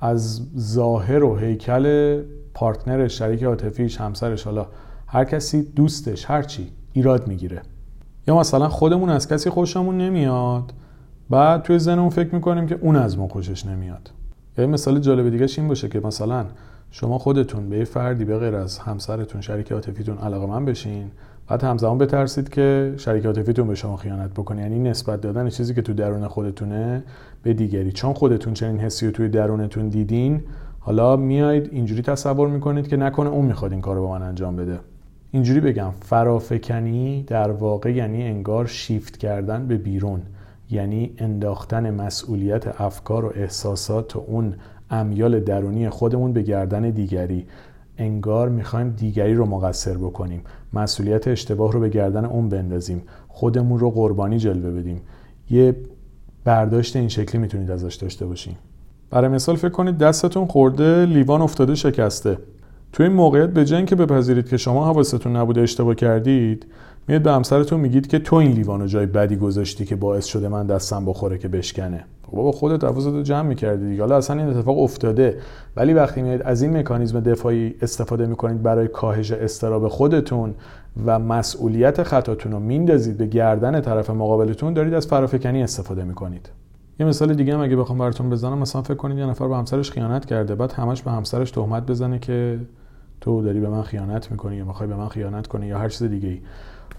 از 0.00 0.42
ظاهر 0.58 1.24
و 1.24 1.36
هیکل 1.36 2.22
پارتنر 2.54 3.08
شریک 3.08 3.42
عاطفیش 3.42 4.00
همسرش 4.00 4.44
حالا 4.44 4.66
هر 5.06 5.24
کسی 5.24 5.62
دوستش 5.62 6.30
هرچی 6.30 6.72
ایراد 6.92 7.28
می‌گیره. 7.28 7.62
یا 8.28 8.38
مثلا 8.38 8.68
خودمون 8.68 9.10
از 9.10 9.28
کسی 9.28 9.50
خوشمون 9.50 9.98
نمیاد 9.98 10.72
بعد 11.30 11.62
توی 11.62 11.78
ذهنمون 11.78 12.10
فکر 12.10 12.34
می‌کنیم 12.34 12.66
که 12.66 12.78
اون 12.80 12.96
از 12.96 13.18
ما 13.18 13.28
خوشش 13.28 13.66
نمیاد. 13.66 14.10
یه 14.58 14.66
مثال 14.66 14.98
جالب 14.98 15.30
دیگه 15.30 15.46
این 15.58 15.68
باشه 15.68 15.88
که 15.88 16.00
مثلا 16.00 16.46
شما 16.90 17.18
خودتون 17.18 17.68
به 17.68 17.78
یه 17.78 17.84
فردی 17.84 18.24
به 18.24 18.38
غیر 18.38 18.54
از 18.54 18.78
همسرتون 18.78 19.40
شریک 19.40 19.72
عاطفیتون 19.72 20.18
علاقه 20.18 20.46
من 20.46 20.64
بشین 20.64 21.10
بعد 21.48 21.62
همزمان 21.64 21.98
بترسید 21.98 22.48
که 22.48 22.94
شریک 22.96 23.26
عاطفیتون 23.26 23.68
به 23.68 23.74
شما 23.74 23.96
خیانت 23.96 24.30
بکنه. 24.30 24.62
یعنی 24.62 24.78
نسبت 24.78 25.20
دادن 25.20 25.48
چیزی 25.48 25.74
که 25.74 25.82
تو 25.82 25.94
درون 25.94 26.28
خودتونه 26.28 27.02
به 27.42 27.54
دیگری. 27.54 27.92
چون 27.92 28.12
خودتون 28.12 28.54
چنین 28.54 28.80
حسی 28.80 29.06
رو 29.06 29.12
توی 29.12 29.28
درونتون 29.28 29.88
دیدین 29.88 30.42
حالا 30.78 31.16
میایید 31.16 31.68
اینجوری 31.72 32.02
تصور 32.02 32.48
می‌کنید 32.48 32.88
که 32.88 32.96
نکنه 32.96 33.28
اون 33.28 33.44
می‌خواد 33.44 33.72
این 33.72 33.80
کارو 33.80 34.06
با 34.06 34.18
من 34.18 34.22
انجام 34.22 34.56
بده. 34.56 34.78
اینجوری 35.30 35.60
بگم 35.60 35.90
فرافکنی 36.00 37.22
در 37.22 37.50
واقع 37.50 37.92
یعنی 37.92 38.22
انگار 38.22 38.66
شیفت 38.66 39.16
کردن 39.16 39.66
به 39.66 39.76
بیرون. 39.76 40.22
یعنی 40.70 41.14
انداختن 41.18 41.90
مسئولیت 41.90 42.80
افکار 42.80 43.24
و 43.24 43.32
احساسات 43.34 44.16
و 44.16 44.24
اون 44.26 44.54
امیال 44.90 45.40
درونی 45.40 45.88
خودمون 45.88 46.32
به 46.32 46.42
گردن 46.42 46.90
دیگری. 46.90 47.46
انگار 47.98 48.48
می‌خوایم 48.48 48.90
دیگری 48.90 49.34
رو 49.34 49.46
مقصر 49.46 49.96
بکنیم. 49.96 50.42
مسئولیت 50.72 51.28
اشتباه 51.28 51.72
رو 51.72 51.80
به 51.80 51.88
گردن 51.88 52.24
اون 52.24 52.48
بندازیم. 52.48 53.02
خودمون 53.28 53.78
رو 53.78 53.90
قربانی 53.90 54.38
جلوه 54.38 54.70
بدیم. 54.70 55.00
یه 55.50 55.76
برداشت 56.44 56.96
این 56.96 57.08
شکلی 57.08 57.40
می‌تونید 57.40 57.70
ازش 57.70 57.94
داشته 57.94 58.26
باشیم 58.26 58.56
برای 59.10 59.28
مثال 59.28 59.56
فکر 59.56 59.68
کنید 59.68 59.98
دستتون 59.98 60.46
خورده 60.46 61.06
لیوان 61.06 61.42
افتاده 61.42 61.74
شکسته. 61.74 62.38
تو 62.92 63.02
این 63.02 63.12
موقعیت 63.12 63.50
به 63.50 63.64
جای 63.64 63.84
که 63.84 63.96
بپذیرید 63.96 64.48
که 64.48 64.56
شما 64.56 64.86
حواستون 64.86 65.36
نبوده 65.36 65.60
اشتباه 65.60 65.94
کردید 65.94 66.66
میاد 67.08 67.22
به 67.22 67.32
همسرتون 67.32 67.80
میگید 67.80 68.06
که 68.06 68.18
تو 68.18 68.36
این 68.36 68.52
لیوان 68.52 68.80
رو 68.80 68.86
جای 68.86 69.06
بدی 69.06 69.36
گذاشتی 69.36 69.84
که 69.84 69.96
باعث 69.96 70.24
شده 70.24 70.48
من 70.48 70.66
دستم 70.66 71.04
بخوره 71.04 71.38
که 71.38 71.48
بشکنه. 71.48 72.04
بابا 72.32 72.52
خودت 72.52 72.84
رو 72.84 73.22
جمع 73.22 73.48
می‌کردی 73.48 73.88
دیگه. 73.88 74.02
حالا 74.02 74.16
اصلا 74.16 74.42
این 74.42 74.48
اتفاق 74.48 74.78
افتاده. 74.78 75.38
ولی 75.76 75.92
وقتی 75.92 76.22
میاد 76.22 76.42
از 76.42 76.62
این 76.62 76.76
مکانیزم 76.76 77.20
دفاعی 77.20 77.74
استفاده 77.82 78.26
می‌کنید 78.26 78.62
برای 78.62 78.88
کاهش 78.88 79.30
استراب 79.30 79.88
خودتون 79.88 80.54
و 81.06 81.18
مسئولیت 81.18 82.02
خطاتون 82.02 82.52
رو 82.52 82.60
میندازید 82.60 83.16
به 83.16 83.26
گردن 83.26 83.80
طرف 83.80 84.10
مقابلتون 84.10 84.74
دارید 84.74 84.94
از 84.94 85.06
فرافکنی 85.06 85.62
استفاده 85.62 86.04
می‌کنید. 86.04 86.50
یه 87.00 87.06
مثال 87.06 87.34
دیگه 87.34 87.54
هم 87.54 87.60
اگه 87.60 87.76
بخوام 87.76 87.98
براتون 87.98 88.30
بزنم 88.30 88.58
مثلا 88.58 88.82
فکر 88.82 88.94
کنید 88.94 89.18
یه 89.18 89.26
نفر 89.26 89.48
به 89.48 89.56
همسرش 89.56 89.90
خیانت 89.90 90.24
کرده 90.24 90.54
بعد 90.54 90.72
همش 90.72 91.02
به 91.02 91.10
همسرش 91.10 91.50
تهمت 91.50 91.86
بزنه 91.86 92.18
که 92.18 92.58
تو 93.20 93.42
داری 93.42 93.60
به 93.60 93.68
من 93.68 93.82
خیانت 93.82 94.30
می‌کنی 94.30 94.56
یا 94.56 94.64
می‌خوای 94.64 94.88
به 94.88 94.96
من 94.96 95.08
خیانت 95.08 95.46
کنی 95.46 95.66
یا 95.66 95.78
هر 95.78 95.88
چیز 95.88 96.02
دیگه 96.02 96.28
ای 96.28 96.40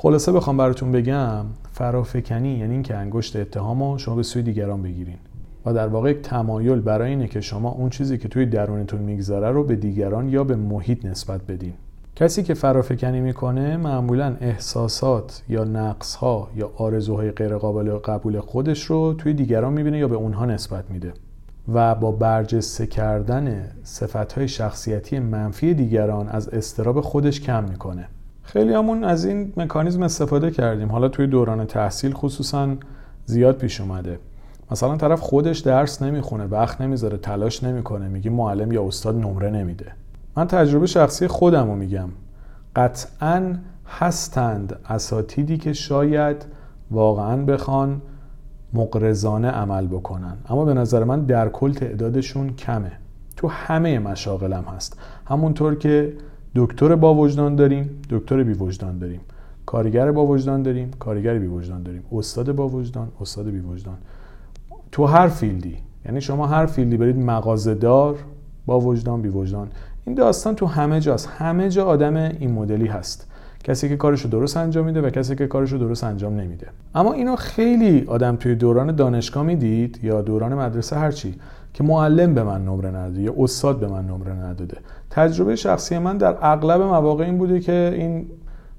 خلاصه 0.06 0.32
بخوام 0.32 0.58
براتون 0.58 0.92
بگم 0.92 1.46
فرافکنی 1.72 2.58
یعنی 2.58 2.74
اینکه 2.74 2.96
انگشت 2.96 3.36
اتهامو 3.36 3.98
شما 3.98 4.16
به 4.16 4.24
سوی 4.24 4.42
دیگران 4.42 4.82
بگیرین 4.82 5.18
و 5.66 5.74
در 5.74 5.88
واقع 5.88 6.12
یک 6.12 6.22
تمایل 6.22 6.80
برای 6.80 7.10
اینه 7.10 7.28
که 7.28 7.42
شما 7.42 7.70
اون 7.70 7.90
چیزی 7.90 8.18
که 8.18 8.28
توی 8.28 8.46
درونتون 8.46 9.02
میگذره 9.02 9.52
رو 9.52 9.64
به 9.64 9.76
دیگران 9.76 10.30
یا 10.30 10.44
به 10.44 10.56
محیط 10.56 11.06
نسبت 11.06 11.42
بدین. 11.42 11.74
کسی 12.16 12.44
که 12.44 12.54
فرافکنی 12.54 13.22
می‌کنه 13.22 13.78
معمولا 13.78 14.36
احساسات 14.42 15.44
یا 15.50 15.64
نقص 15.64 16.16
ها 16.16 16.48
یا 16.56 16.72
آرزوهای 16.78 17.32
غیر 17.32 17.58
قابل 17.58 17.98
قبول 17.98 18.40
خودش 18.40 18.84
رو 18.84 19.14
توی 19.14 19.34
دیگران 19.34 19.74
می‌بینه 19.74 19.98
یا 19.98 20.08
به 20.08 20.16
اونها 20.16 20.46
نسبت 20.46 20.84
میده 20.90 21.14
و 21.74 21.96
با 21.96 22.12
برجسته 22.12 22.88
کردن 22.88 23.64
های 24.36 24.48
شخصیتی 24.48 25.20
منفی 25.20 25.74
دیگران 25.74 26.28
از 26.28 26.50
استراب 26.50 27.02
خودش 27.02 27.42
کم 27.42 27.64
می‌کنه. 27.64 28.08
خیلی 28.56 28.74
همون 28.74 29.04
از 29.04 29.26
این 29.26 29.54
مکانیزم 29.58 30.04
استفاده 30.04 30.52
کردیم. 30.52 30.92
حالا 30.92 31.08
توی 31.08 31.28
دوران 31.28 31.66
تحصیل 31.66 32.14
خصوصا 32.14 32.70
زیاد 33.26 33.58
پیش 33.58 33.82
اومده. 33.82 34.20
مثلا 34.72 34.98
طرف 34.98 35.20
خودش 35.20 35.60
درس 35.60 36.02
نمی‌خونه 36.02 36.46
وقت 36.46 36.82
نمی‌ذاره 36.82 37.18
تلاش 37.18 37.64
نمی‌کنه 37.64 38.08
میگی 38.08 38.30
معلم 38.30 38.72
یا 38.72 38.88
استاد 38.88 39.16
نمره 39.16 39.50
نمیده. 39.50 39.92
من 40.38 40.48
تجربه 40.48 40.88
شخصی 40.88 41.28
خودم 41.28 41.68
رو 41.68 41.76
میگم. 41.76 42.10
قطعا 42.76 43.56
هستند 43.88 44.80
اساتیدی 44.90 45.58
که 45.58 45.74
شاید 45.74 46.46
واقعا 46.92 47.38
بخوان 47.46 48.02
مقرزانه 48.74 49.48
عمل 49.48 49.88
بکنن. 49.88 50.38
اما 50.50 50.66
به 50.66 50.74
نظر 50.74 51.04
من 51.04 51.22
در 51.22 51.50
کل 51.50 51.74
تعدادشون 51.74 52.50
کمه. 52.50 52.92
تو 53.38 53.48
همه 53.48 54.00
مشاغلم 54.00 54.64
هست. 54.76 55.00
همونطور 55.26 55.76
که 55.76 56.14
دکتر 56.56 56.96
با 56.96 57.16
وجدان 57.16 57.56
داریم 57.56 57.90
دکتر 58.10 58.44
بی 58.44 58.54
وجدان 58.54 59.00
داریم. 59.00 59.20
کارگر 59.66 60.12
با 60.12 60.26
وجدان 60.26 60.64
داریم 60.64 60.92
کارگر 61.00 61.40
بی 61.40 61.48
وجدان 61.48 61.84
داریم. 61.84 62.04
استاد 62.12 62.52
با 62.52 62.70
وجدان 62.70 63.08
استاد 63.22 63.46
بی 63.46 63.60
وجدان. 63.60 63.98
تو 64.92 65.06
هر 65.06 65.28
فیلدی 65.28 65.78
یعنی 66.06 66.22
شما 66.22 66.48
هر 66.48 66.66
فیلدی 66.66 66.98
برید 66.98 67.18
مغازه‌دار 67.18 68.16
با 68.66 68.80
وجدان 68.80 69.22
بی 69.22 69.30
وجدان. 69.30 69.68
این 70.06 70.16
داستان 70.16 70.56
تو 70.56 70.66
همه 70.66 71.00
جاست. 71.00 71.30
همه 71.38 71.70
جا 71.70 71.86
آدم 71.86 72.16
این 72.16 72.52
مدلی 72.52 72.88
هست. 72.88 73.32
کسی 73.64 73.90
که 73.90 73.98
کارشو 73.98 74.30
درست 74.30 74.58
انجام 74.58 74.86
میده 74.86 75.02
و 75.02 75.10
کسی 75.10 75.36
که 75.36 75.48
کارشو 75.48 75.78
درست 75.78 76.04
انجام 76.04 76.36
نمیده. 76.36 76.68
اما 76.96 77.14
اینو 77.14 77.36
خیلی 77.36 78.04
آدم 78.08 78.36
توی 78.36 78.56
دوران 78.56 78.96
دانشگاه 78.96 79.44
می‌دید 79.44 80.00
یا 80.04 80.22
دوران 80.22 80.54
مدرسه 80.54 80.96
هرچی. 80.96 81.36
که 81.76 81.84
معلم 81.84 82.34
به 82.34 82.44
من 82.44 82.66
نمره 82.66 82.90
نداده 82.90 83.22
یا 83.22 83.34
استاد 83.38 83.80
به 83.80 83.88
من 83.88 84.08
نمره 84.08 84.34
نداده. 84.34 84.78
تجربه 85.10 85.56
شخصی 85.56 85.98
من 85.98 86.18
در 86.18 86.38
اغلب 86.42 86.82
مواقع 86.82 87.24
این 87.26 87.38
بوده 87.38 87.60
که 87.60 87.94
این 87.96 88.26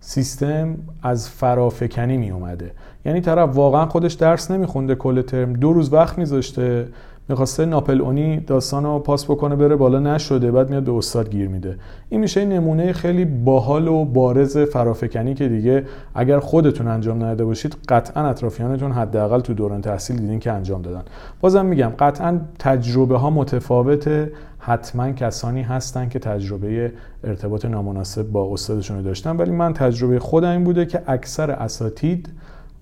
سیستم 0.01 0.77
از 1.03 1.31
فرافکنی 1.31 2.17
می 2.17 2.31
اومده 2.31 2.71
یعنی 3.05 3.21
طرف 3.21 3.57
واقعا 3.57 3.87
خودش 3.87 4.13
درس 4.13 4.51
نمیخونده 4.51 4.95
کل 4.95 5.23
ترم 5.23 5.53
دو 5.53 5.73
روز 5.73 5.93
وقت 5.93 6.19
میذاشته. 6.19 6.89
می‌خواسته 7.29 7.65
ناپل 7.65 8.01
اونی 8.01 8.41
داستان 8.41 8.85
رو 8.85 8.99
پاس 8.99 9.25
بکنه 9.25 9.57
بره 9.57 9.77
بالا 9.77 9.99
نشده 9.99 10.51
بعد 10.53 10.71
میاد 10.71 10.85
به 10.85 10.93
استاد 10.93 11.31
گیر 11.31 11.49
میده. 11.49 11.79
این 12.09 12.21
میشه 12.21 12.45
نمونه 12.45 12.93
خیلی 12.93 13.25
باحال 13.25 13.89
و 13.89 14.05
بارز 14.05 14.59
فرافکنی 14.59 15.35
که 15.35 15.49
دیگه 15.49 15.85
اگر 16.15 16.39
خودتون 16.39 16.89
انجام 16.89 17.17
نداده 17.17 17.45
باشید 17.45 17.77
قطعا 17.89 18.29
اطرافیانتون 18.29 18.93
حداقل 18.93 19.41
تو 19.41 19.55
دوران 19.55 19.81
تحصیل 19.81 20.17
دیدین 20.17 20.39
که 20.39 20.53
انجام 20.53 20.83
دادن. 20.83 21.03
بازم 21.41 21.67
میگم 21.67 21.93
قطعا 21.99 22.41
تجربه 22.59 23.19
ها 23.19 23.31
متفاوته. 23.31 24.33
حتما 24.59 25.13
کسانی 25.13 25.63
هستن 25.63 26.09
که 26.09 26.19
تجربه 26.19 26.93
ارتباط 27.25 27.65
نامناسب 27.65 28.23
با 28.23 28.53
استادشون 28.53 29.03
داشتن. 29.03 29.37
ولی 29.37 29.51
من 29.51 29.73
تجربه 29.73 30.19
خودم 30.19 30.51
این 30.51 30.65
بوده 30.65 30.87
که 30.87 31.03
اکثر 31.07 31.51
اساتید 31.51 32.29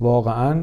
واقعا 0.01 0.61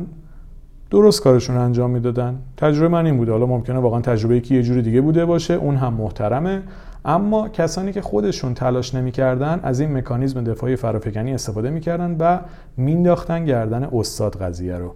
درست 0.91 1.21
کارشون 1.21 1.57
انجام 1.57 1.91
می‌دادن. 1.91 2.39
تجربه 2.57 2.87
من 2.87 3.05
این 3.05 3.17
بوده. 3.17 3.31
حالا 3.31 3.45
ممکنه 3.45 3.79
واقعا 3.79 4.01
تجربه 4.01 4.39
که 4.39 4.55
یه 4.55 4.63
جوری 4.63 4.81
دیگه 4.81 5.01
بوده 5.01 5.25
باشه. 5.25 5.53
اون 5.53 5.75
هم 5.75 5.93
محترمه. 5.93 6.61
اما 7.05 7.49
کسانی 7.49 7.93
که 7.93 8.01
خودشون 8.01 8.53
تلاش 8.53 8.95
نمی‌کردن 8.95 9.59
از 9.63 9.79
این 9.79 9.97
مکانیزم 9.97 10.43
دفاعی 10.43 10.75
فرافکنی 10.75 11.33
استفاده 11.33 11.69
می‌کردن 11.69 12.15
و 12.19 12.39
مینداختن 12.77 13.45
گردن 13.45 13.83
استاد 13.93 14.35
قضیه 14.35 14.77
رو. 14.77 14.95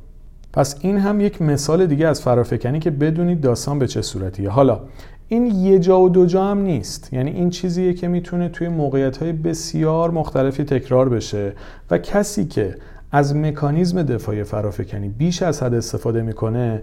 پس 0.53 0.75
این 0.81 0.97
هم 0.97 1.21
یک 1.21 1.41
مثال 1.41 1.85
دیگه 1.85 2.07
از 2.07 2.21
فرافکنی 2.21 2.79
که 2.79 2.91
بدونید 2.91 3.41
داستان 3.41 3.79
به 3.79 3.87
چه 3.87 4.01
صورتیه. 4.01 4.49
حالا 4.49 4.79
این 5.27 5.45
یه 5.45 5.79
جا 5.79 6.01
و 6.01 6.09
دو 6.09 6.25
جا 6.25 6.43
هم 6.43 6.61
نیست. 6.61 7.13
یعنی 7.13 7.31
این 7.31 7.49
چیزیه 7.49 7.93
که 7.93 8.07
می‌تونه 8.07 8.49
توی 8.49 8.67
موقعیت 8.67 9.17
های 9.17 9.33
بسیار 9.33 10.11
مختلفی 10.11 10.63
تکرار 10.63 11.09
بشه 11.09 11.53
و 11.91 11.97
کسی 11.97 12.45
که 12.45 12.75
از 13.15 13.35
مکانیزم 13.35 14.03
دفاعی 14.03 14.43
فرافکنی 14.43 15.09
بیش 15.09 15.43
از 15.43 15.63
حد 15.63 15.73
استفاده 15.73 16.21
می‌کنه 16.21 16.81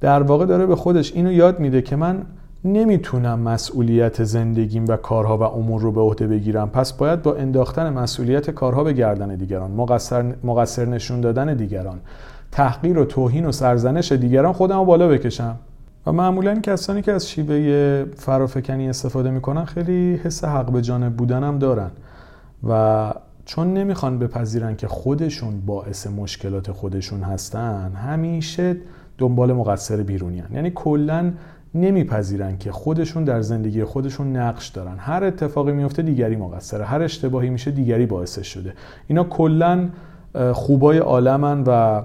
در 0.00 0.22
واقع 0.22 0.46
داره 0.46 0.66
به 0.66 0.76
خودش 0.76 1.12
اینو 1.12 1.32
یاد 1.32 1.60
میده 1.60 1.82
که 1.82 1.96
من 1.96 2.22
نمی‌تونم 2.64 3.40
مسئولیت 3.40 4.24
زندگیم 4.24 4.84
و 4.88 4.96
کارها 4.96 5.38
و 5.38 5.42
امور 5.42 5.82
رو 5.82 5.92
به 5.92 6.00
عهده 6.00 6.26
بگیرم. 6.26 6.70
پس 6.70 6.92
باید 6.92 7.22
با 7.22 7.34
انداختن 7.34 7.92
مسئولیت 7.92 8.50
کارها 8.50 8.84
به 8.84 8.92
گردن 8.92 9.34
دیگران 9.34 9.70
مقصر, 9.70 10.34
مقصر 10.44 10.84
نشون 10.84 11.20
دادن 11.20 11.54
دیگران 11.54 12.00
تحقیر 12.52 12.98
و 12.98 13.04
توهین 13.04 13.46
و 13.46 13.52
سرزنش 13.52 14.12
دیگران 14.12 14.52
خودم 14.52 14.78
رو 14.78 14.84
بالا 14.84 15.08
بکشم. 15.08 15.56
و 16.06 16.12
معمولا 16.12 16.60
کسانی 16.60 17.02
که 17.02 17.12
از 17.12 17.28
شیوه 17.28 18.04
فرافکنی 18.16 18.88
استفاده 18.88 19.30
می‌کنن 19.30 19.64
خیلی 19.64 20.20
حس 20.24 20.44
حق 20.44 20.70
به 20.70 20.82
جانب 20.82 21.16
بودن 21.16 21.44
هم 21.44 21.58
دارن. 21.58 21.90
و 22.68 23.12
چون 23.44 23.74
نمی‌خوان 23.74 24.18
بپذیرن 24.18 24.76
که 24.76 24.88
خودشون 24.88 25.60
باعث 25.66 26.06
مشکلات 26.06 26.72
خودشون 26.72 27.22
هستن 27.22 27.92
همیشه 27.92 28.76
دنبال 29.18 29.52
مقصر 29.52 30.02
بیرونیان 30.02 30.52
یعنی 30.52 30.70
کلا 30.74 31.32
نمیپذیرن 31.74 32.58
که 32.58 32.72
خودشون 32.72 33.24
در 33.24 33.40
زندگی 33.40 33.84
خودشون 33.84 34.36
نقش 34.36 34.68
دارن. 34.68 34.94
هر 34.98 35.24
اتفاقی 35.24 35.72
میفته 35.72 36.02
دیگری 36.02 36.36
مقصره 36.36 36.84
هر 36.84 37.02
اشتباهی 37.02 37.50
میشه 37.50 37.70
دیگری 37.70 38.06
باعثش 38.06 38.46
شده. 38.46 38.72
اینا 39.08 39.24
کلا 39.24 39.88
خوبای 40.52 40.98
عالمن 40.98 41.64
و 41.66 42.02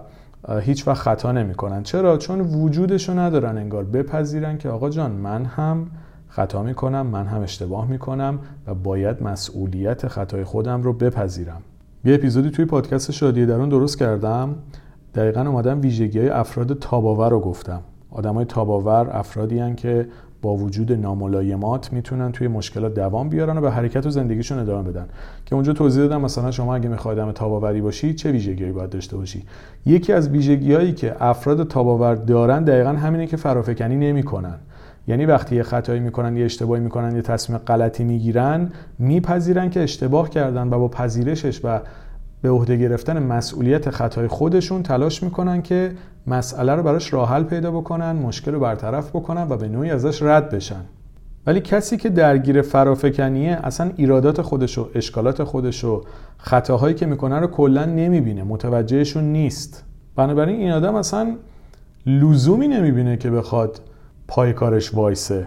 هیچ 0.62 0.88
وقت 0.88 1.02
خطا 1.02 1.32
نمی‌کنن. 1.32 1.84
چرا؟ 1.84 2.18
چون 2.18 2.42
وجودشو 2.42 3.20
ندارن 3.20 3.58
انگار. 3.58 3.84
بپذیرن 3.84 4.58
که 4.58 4.70
آقا 4.70 4.90
جان 4.90 5.12
من 5.12 5.46
هم 5.46 5.88
خطا 6.30 6.64
می‌کنم 6.64 7.08
من 7.08 7.26
هم 7.26 7.42
اشتباه 7.42 7.88
می‌کنم 7.88 8.40
و 8.68 8.74
باید 8.74 9.24
مسئولیت 9.24 10.08
خطای 10.08 10.44
خودم 10.44 10.82
رو 10.82 10.94
بپذیرم. 10.94 11.62
یه 12.06 12.16
اپیزودی 12.16 12.50
توی 12.50 12.66
پادکست 12.66 13.12
شادی 13.12 13.46
درون 13.46 13.70
درست 13.70 13.98
کردم. 13.98 14.56
دقیقا 15.16 15.42
اومدم 15.42 15.82
ویژگی 15.82 16.20
های 16.20 16.30
افراد 16.30 16.80
تاباور 16.80 17.30
رو 17.30 17.40
گفتم. 17.40 17.82
آدم 18.12 18.34
های 18.34 18.46
تاباور 18.46 19.10
افرادی 19.12 19.60
هن 19.60 19.76
که 19.76 20.08
با 20.42 20.56
وجود 20.56 20.92
ناملایمات 20.92 21.94
می‌تونن 21.94 22.32
توی 22.32 22.48
مشکلات 22.48 22.94
دوام 22.94 23.30
بیارن 23.30 23.58
و 23.58 23.62
به 23.62 23.72
حرکت 23.72 24.06
و 24.06 24.10
زندگیشون 24.10 24.60
ادامه 24.60 24.90
بدن. 24.92 25.06
که 25.46 25.56
اونجا 25.56 25.74
توضیح 25.74 26.04
دادم 26.04 26.22
مثلا 26.22 26.52
شما 26.52 26.76
اگه 26.76 26.90
می‌خواید 26.90 27.20
آدم 27.20 27.32
تاباوری 27.32 27.82
باشی 27.82 28.14
چه 28.14 28.32
ویژگیهایی 28.32 28.74
باید 28.74 28.90
داشته 28.90 29.18
باشی؟ 29.18 29.44
یکی 29.86 30.14
از 30.14 30.30
ویژگیهایی 30.30 30.94
که 30.94 31.16
افراد 31.20 31.68
تاباور 31.68 32.16
دارن 32.16 32.64
دقیقا 32.64 32.90
همینه 32.90 33.28
که 33.28 33.38
فرافکنی 33.38 33.96
نمی‌کنن. 33.96 34.56
یعنی 35.08 35.26
وقتی 35.26 35.56
یه 35.56 35.64
خطایی 35.64 36.00
می‌کنن 36.00 36.38
یه 36.38 36.46
اشتباهی 36.46 36.82
می‌کنن 36.82 37.16
یه 37.16 37.22
تصمیم 37.22 37.60
غلطی 37.60 38.04
می‌گیرن 38.04 38.72
میپذیرن 39.00 39.70
که 39.70 39.84
اشتباه 39.84 40.30
کردن 40.30 40.68
و 40.68 40.80
با 40.80 40.88
پذیرشش 40.88 41.62
و 41.64 41.80
به 42.42 42.50
عهده 42.50 42.78
گرفتن 42.78 43.24
مسئولیت 43.24 43.90
خطای 43.90 44.28
خودشون 44.28 44.84
تلاش 44.84 45.24
می‌کنن 45.24 45.62
که 45.62 45.92
مسئله 46.28 46.76
رو 46.76 46.84
براش 46.84 47.14
راه 47.14 47.30
حل 47.30 47.44
پیدا 47.44 47.72
بکنن 47.72 48.12
مشکل 48.12 48.52
رو 48.52 48.60
برطرف 48.60 49.10
بکنن 49.10 49.48
و 49.50 49.58
به 49.58 49.68
نوعی 49.68 49.92
ازش 49.92 50.22
رد 50.22 50.50
بشن. 50.50 50.86
ولی 51.48 51.60
کسی 51.60 51.98
که 51.98 52.10
درگیر 52.10 52.62
فرافکنیه 52.62 53.60
اصلا 53.64 53.92
ایرادات 53.96 54.42
خودش 54.42 54.78
و 54.78 54.90
اشکالات 54.96 55.44
خودش 55.44 55.84
و 55.84 56.04
خطاهایی 56.38 56.96
که 56.96 57.06
می‌کنه 57.06 57.40
رو 57.40 57.48
کلا 57.48 57.86
نمی‌بینه 57.86 58.44
متوجهشون 58.44 59.24
نیست. 59.24 59.84
بنابراین 60.16 60.60
این 60.60 60.72
آدم 60.72 60.96
اصلا 60.96 61.36
لزومی 62.06 62.68
نمی‌بینه 62.68 63.18
که 63.18 63.32
بخواد 63.32 63.82
پای 64.28 64.54
کارش 64.54 64.94
وایسه. 64.94 65.46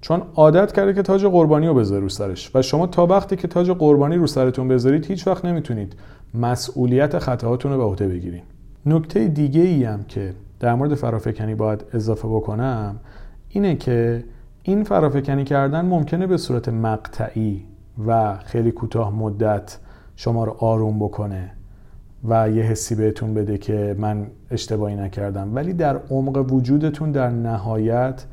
چون 0.00 0.22
عادت 0.34 0.72
کرده 0.72 0.92
که 0.92 1.02
تاج 1.02 1.26
قربانی 1.26 1.66
رو 1.66 1.74
بذاره 1.74 2.00
رو 2.00 2.08
سرش. 2.08 2.50
و 2.54 2.62
شما 2.62 2.86
تا 2.86 3.06
وقتی 3.06 3.36
که 3.36 3.48
تاج 3.48 3.70
قربانی 3.70 4.16
رو 4.16 4.26
سرتون 4.26 4.68
بذارید 4.68 5.06
هیچ 5.06 5.26
وقت 5.26 5.44
نمی‌تونید 5.44 5.96
مسئولیت 6.34 7.18
خطاهاتون 7.18 7.72
رو 7.72 7.78
به 7.78 7.84
عهده 7.84 8.08
بگیرین. 8.08 8.42
نکته 8.86 9.28
دیگه 9.28 9.60
ای 9.60 9.84
هم 9.84 10.04
که 10.04 10.34
در 10.60 10.74
مورد 10.74 10.94
فرافکنی 10.94 11.54
باید 11.54 11.84
اضافه 11.92 12.28
بکنم 12.28 13.00
اینه 13.48 13.76
که 13.76 14.24
این 14.62 14.84
فرافکنی 14.84 15.44
کردن 15.44 15.84
ممکنه 15.84 16.26
به 16.26 16.36
صورت 16.36 16.68
مقطعی 16.68 17.64
و 18.06 18.36
خیلی 18.36 18.72
کوتاه 18.72 19.14
مدت 19.14 19.78
شما 20.16 20.44
رو 20.44 20.56
آروم 20.58 20.98
بکنه. 20.98 21.52
و 22.28 22.50
یه 22.50 22.62
حسی 22.62 22.94
بهتون 22.94 23.34
بده 23.34 23.58
که 23.58 23.96
من 23.98 24.26
اشتباهی 24.50 24.96
نکردم. 24.96 25.54
ولی 25.54 25.72
در 25.72 25.96
عمق 26.10 26.52
وجودتون 26.52 27.12
در 27.12 27.30
نهایت 27.30 28.24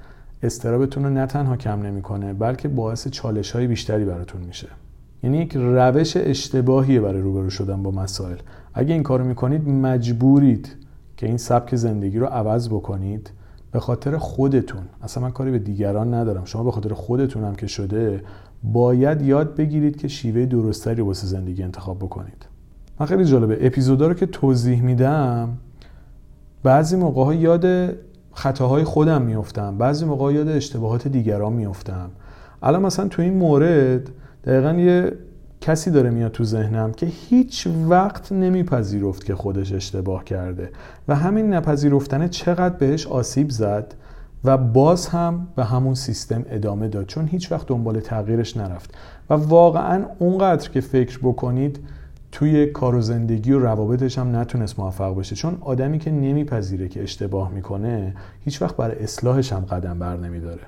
استرابتون 0.44 1.04
رو 1.04 1.10
نه 1.10 1.26
تنها 1.26 1.58
کم 1.58 1.82
نمی‌کنه 1.82 2.34
بلکه 2.34 2.68
باعث 2.68 3.08
چالش 3.08 3.52
های 3.52 3.68
بیشتری 3.68 4.06
براتون 4.06 4.42
میشه. 4.42 4.68
یعنی 5.24 5.38
یک 5.38 5.54
روش 5.56 6.18
اشتباهیه 6.18 7.02
برای 7.02 7.22
روبرو 7.22 7.50
شدن 7.50 7.84
با 7.84 7.92
مسائل. 7.92 8.38
اگه 8.74 8.94
این 8.94 9.04
کارو 9.04 9.26
می‌کنید 9.26 9.70
مجبورید 9.70 10.76
که 11.18 11.26
این 11.26 11.38
سبک 11.38 11.76
زندگی 11.76 12.20
رو 12.20 12.26
عوض 12.26 12.70
بکنید 12.70 13.32
به 13.72 13.80
خاطر 13.80 14.18
خودتون. 14.18 14.82
اصلا 15.02 15.24
من 15.24 15.32
کاری 15.32 15.52
به 15.52 15.60
دیگران 15.60 16.14
ندارم. 16.14 16.46
شما 16.46 16.64
به 16.64 16.72
خاطر 16.72 16.94
خودتون 16.94 17.44
هم 17.44 17.56
که 17.56 17.68
شده 17.68 18.24
باید 18.64 19.22
یاد 19.22 19.56
بگیرید 19.56 19.98
که 19.98 20.08
شیوه 20.08 20.46
درستری 20.46 21.02
واسه 21.02 21.28
زندگی 21.28 21.64
انتخاب 21.64 21.98
بکنید. 22.00 22.49
من 23.00 23.06
خیلی 23.06 23.26
جالبه. 23.26 23.58
اپیزودا 23.62 24.08
رو 24.08 24.14
که 24.14 24.26
توضیح 24.26 24.82
میدم 24.82 25.58
بعضی 26.64 26.96
موقع 26.96 27.24
ها 27.24 27.34
یاد 27.34 27.96
خطاهای 28.34 28.84
خودم 28.84 29.22
میفتم 29.22 29.78
بعضی 29.78 30.06
موقع 30.06 30.34
یاد 30.34 30.48
اشتباهات 30.48 31.08
دیگران 31.08 31.54
میفتم 31.54 32.10
الان 32.64 32.82
مثلا 32.82 33.08
تو 33.08 33.22
این 33.22 33.34
مورد 33.34 34.10
دقیقا 34.46 34.74
یه 34.74 35.12
کسی 35.62 35.92
داره 35.92 36.10
میاد 36.10 36.32
تو 36.32 36.44
ذهنم 36.44 36.92
که 36.92 37.06
هیچ 37.06 37.68
وقت 37.90 38.32
نمیپذیرفت 38.32 39.26
که 39.26 39.36
خودش 39.36 39.74
اشتباه 39.74 40.24
کرده 40.24 40.72
و 41.08 41.16
همین 41.16 41.54
نپذیرفتنه 41.54 42.30
چقدر 42.30 42.76
بهش 42.76 43.08
آسیب 43.08 43.50
زد 43.50 43.96
و 44.44 44.58
باز 44.58 45.08
هم 45.08 45.48
به 45.56 45.66
همون 45.66 45.96
سیستم 45.96 46.46
ادامه 46.50 46.88
داد. 46.88 47.06
چون 47.06 47.28
هیچ 47.28 47.52
وقت 47.52 47.68
دنبال 47.68 48.00
تغییرش 48.00 48.58
نرفت. 48.58 48.98
و 49.30 49.34
واقعا 49.34 50.06
اونقدر 50.20 50.70
که 50.70 50.82
فکر 50.82 51.20
بکنید 51.20 51.80
توی 52.32 52.66
کار 52.66 52.96
و 52.96 53.02
زندگی 53.02 53.52
و 53.52 53.60
روابطش 53.60 54.18
هم 54.18 54.36
نتونست 54.36 54.80
موفق 54.80 55.16
بشه. 55.16 55.36
چون 55.36 55.58
آدمی 55.62 56.00
که 56.00 56.12
نمیپذیره 56.12 56.88
که 56.88 57.04
اشتباه 57.04 57.52
می‌کنه 57.52 58.16
هیچ 58.40 58.62
وقت 58.62 58.76
برای 58.76 59.04
اصلاحش 59.04 59.54
هم 59.54 59.60
قدم 59.60 60.00
بر 60.00 60.18
نمیداره. 60.18 60.62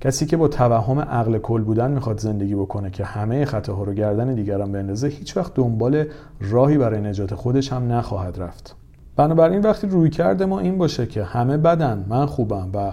کسی 0.00 0.26
که 0.26 0.36
با 0.36 0.48
توهم 0.48 1.00
عقل 1.00 1.38
کل 1.38 1.62
بودن 1.62 1.90
می‌خواد 1.90 2.20
زندگی 2.20 2.54
بکنه 2.54 2.90
که 2.90 3.04
همه 3.04 3.44
خطاها 3.44 3.82
رو 3.82 3.94
گردن 3.94 4.34
دیگران 4.34 4.72
بندازه 4.72 5.08
هیچ 5.08 5.36
وقت 5.36 5.54
دنبال 5.54 6.04
راهی 6.40 6.78
برای 6.78 7.00
نجات 7.00 7.34
خودش 7.34 7.72
هم 7.72 7.92
نخواهد 7.92 8.40
رفت. 8.40 8.76
بنابراین 9.16 9.60
وقتی 9.60 9.86
روی 9.86 10.10
کرده 10.10 10.46
ما 10.46 10.60
این 10.60 10.78
باشه 10.78 11.06
که 11.06 11.24
همه 11.24 11.56
بدن 11.56 12.04
من 12.08 12.26
خوبم 12.26 12.70
و 12.74 12.92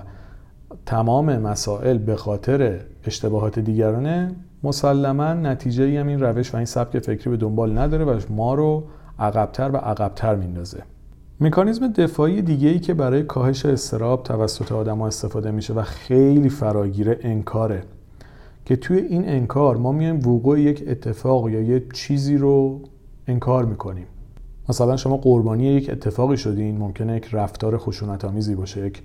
تمام 0.86 1.38
مسائل 1.38 1.98
به 1.98 2.16
خاطر 2.16 2.80
اشتباهات 3.06 3.60
دیگرانه 3.60 4.36
مسلما 4.64 5.34
نتیجه 5.34 6.00
هم 6.00 6.08
این 6.08 6.20
روش 6.20 6.54
و 6.54 6.58
این 6.58 6.66
سبک 6.66 7.00
فکری 7.00 7.30
به 7.30 7.38
دنبال 7.38 7.78
نداره 7.78 8.06
و 8.06 8.20
ما 8.30 8.54
رو 8.54 8.84
عقبتر 9.20 9.72
و 9.72 9.78
عقبتر 9.78 10.36
میندازه. 10.36 10.84
مکانیزم 11.40 11.88
دفاعی 11.88 12.42
دیگه 12.42 12.70
ای 12.70 12.80
که 12.80 12.94
برای 12.94 13.24
کاهش 13.24 13.66
استراب 13.66 14.24
توسط 14.24 14.72
آدما 14.72 15.08
استفاده 15.08 15.52
میشه 15.52 15.74
و 15.74 15.82
خیلی 15.82 16.50
فراگیره 16.50 17.20
انکاره 17.22 17.84
که 18.66 18.76
توی 18.76 18.98
این 18.98 19.30
انکار 19.30 19.78
ما 19.78 19.92
میایم 19.92 20.28
وقوع 20.28 20.62
یک 20.62 20.84
اتفاق 20.88 21.50
یا 21.50 21.62
یه 21.62 21.84
چیزی 21.94 22.38
رو 22.38 22.82
انکار 23.28 23.66
می‌کنیم. 23.66 24.06
مثلا 24.70 24.98
شما 24.98 25.18
قربانی 25.18 25.64
یک 25.64 25.90
اتفاقی 25.90 26.38
شدین 26.38 26.78
ممکنه 26.78 27.16
یک 27.16 27.30
رفتار 27.32 27.78
خشونت 27.78 28.26
آمیزی 28.26 28.56
باشه 28.56 28.86
یک 28.86 29.04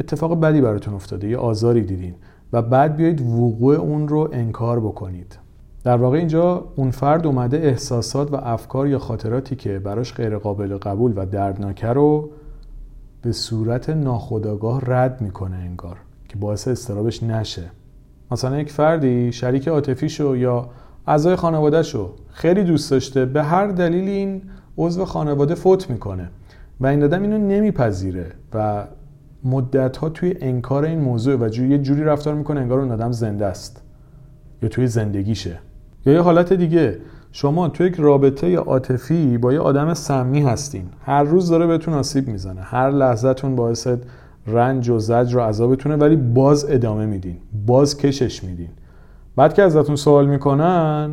اتفاق 0.00 0.40
بدی 0.40 0.60
براتون 0.60 0.94
افتاده 0.94 1.28
یه 1.28 1.36
آزاری 1.36 1.82
دیدین. 1.82 2.14
و 2.52 2.62
بعد 2.62 2.96
بیایید 2.96 3.20
وقوع 3.20 3.74
اون 3.74 4.08
رو 4.08 4.28
انکار 4.32 4.80
بکنید. 4.80 5.38
در 5.84 5.96
واقع 5.96 6.18
اینجا 6.18 6.64
اون 6.76 6.90
فرد 6.90 7.26
اومده 7.26 7.56
احساسات 7.56 8.32
و 8.32 8.36
افکار 8.36 8.88
یا 8.88 8.98
خاطراتی 8.98 9.56
که 9.56 9.78
براش 9.78 10.14
غیر 10.14 10.38
قابل 10.38 10.76
قبول 10.76 11.12
و 11.16 11.26
دردناکه 11.26 11.86
رو 11.86 12.30
به 13.22 13.32
صورت 13.32 13.90
ناخودآگاه 13.90 14.82
رد 14.86 15.20
می‌کنه 15.20 15.56
انگار 15.56 15.96
که 16.28 16.36
باعث 16.36 16.68
استرابش 16.68 17.22
نشه. 17.22 17.70
مثلا 18.30 18.58
یک 18.58 18.72
فردی 18.72 19.32
شریک 19.32 19.68
عاطفیشو 19.68 20.36
یا 20.36 20.68
اعضای 21.06 21.36
خانوادهشو 21.36 22.10
خیلی 22.30 22.64
دوست 22.64 22.90
داشته 22.90 23.24
به 23.24 23.42
هر 23.42 23.66
دلیل 23.66 24.08
این 24.08 24.42
عضو 24.78 25.04
خانواده 25.04 25.54
فوت 25.54 25.90
می‌کنه 25.90 26.28
و 26.80 26.86
این 26.86 27.02
آدم 27.02 27.22
اینو 27.22 27.38
نمیپذیره 27.38 28.26
و 28.54 28.84
مدت 29.44 29.96
ها 29.96 30.08
توی 30.08 30.34
انکار 30.40 30.84
این 30.84 31.00
موضوع 31.00 31.36
و 31.36 31.54
یه 31.54 31.78
جوری 31.78 32.04
رفتار 32.04 32.34
می‌کنه 32.34 32.60
انگار 32.60 32.80
اون 32.80 32.90
آدم 32.90 33.12
زنده 33.12 33.46
است. 33.46 33.82
یا 34.62 34.68
توی 34.68 34.86
زندگیشه. 34.86 35.58
یا 36.06 36.12
یه 36.12 36.20
حالت 36.20 36.52
دیگه. 36.52 36.98
شما 37.32 37.68
توی 37.68 37.86
یک 37.86 37.94
رابطه 37.98 38.56
عاطفی 38.56 39.38
با 39.38 39.52
یه 39.52 39.60
آدم 39.60 39.94
سمی 39.94 40.42
هستین. 40.42 40.84
هر 41.04 41.22
روز 41.22 41.48
داره 41.48 41.66
بهتون 41.66 41.94
آسیب 41.94 42.28
می‌زنه. 42.28 42.60
هر 42.60 42.90
لحظهتون 42.90 43.56
باعث 43.56 43.88
رنج 44.46 44.88
و 44.88 44.98
زجر 44.98 45.38
و 45.38 45.40
عذابتونه 45.40 45.96
ولی 45.96 46.16
باز 46.16 46.66
ادامه 46.70 47.06
میدین. 47.06 47.36
باز 47.66 47.96
کشش 47.96 48.44
میدین. 48.44 48.68
بعد 49.36 49.54
که 49.54 49.62
ازتون 49.62 49.96
سوال 49.96 50.26
می‌کنن 50.26 51.10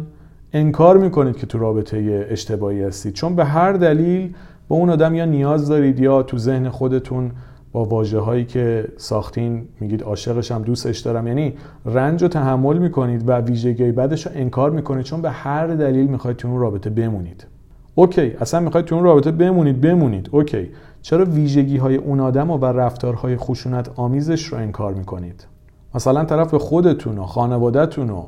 انکار 0.53 0.97
می‌کنید 0.97 1.37
که 1.37 1.47
تو 1.47 1.57
رابطه 1.57 2.27
اشتباهی 2.29 2.83
هستید. 2.83 3.13
چون 3.13 3.35
به 3.35 3.45
هر 3.45 3.73
دلیل 3.73 4.27
به 4.69 4.75
اون 4.75 4.89
آدم 4.89 5.15
یا 5.15 5.25
نیاز 5.25 5.67
دارید 5.67 5.99
یا 5.99 6.23
تو 6.23 6.37
ذهن 6.37 6.69
خودتون 6.69 7.31
با 7.71 7.85
واژه 7.85 8.19
هایی 8.19 8.45
که 8.45 8.87
ساختین 8.97 9.67
میگید 9.79 10.03
عاشقشم 10.03 10.61
دوستش 10.61 10.99
دارم. 10.99 11.27
یعنی 11.27 11.53
رنج 11.85 12.21
رو 12.21 12.27
تحمل 12.27 12.77
می‌کنید 12.77 13.29
و 13.29 13.31
ویژگی 13.31 13.91
بعدش 13.91 14.27
رو 14.27 14.31
انکار 14.35 14.71
می‌کنید 14.71 15.03
چون 15.03 15.21
به 15.21 15.31
هر 15.31 15.67
دلیل 15.67 16.07
می‌خواید 16.07 16.37
تو 16.37 16.47
اون 16.47 16.59
رابطه 16.59 16.89
بمونید. 16.89 17.47
okay 17.95 18.33
اصلا 18.41 18.59
می‌خواید 18.59 18.85
تو 18.85 18.95
اون 18.95 19.03
رابطه 19.03 19.31
بمونید 19.31 19.81
بمونید. 19.81 20.29
okay. 20.31 20.69
چرا 21.01 21.25
ویژگی 21.25 21.77
های 21.77 21.95
اون 21.95 22.19
آدم 22.19 22.51
و 22.51 22.65
رفتارهای 22.65 23.37
خشونت 23.37 23.89
آمیزش 23.95 24.45
رو 24.45 24.57
انکار 24.57 24.93
می‌کنید؟ 24.93 25.47
مثلا 25.95 26.25
طرف 26.25 26.51
به 26.51 26.59
خودتون 26.59 27.17
و 27.17 27.23
خانوادهتون 27.23 28.09
و 28.09 28.23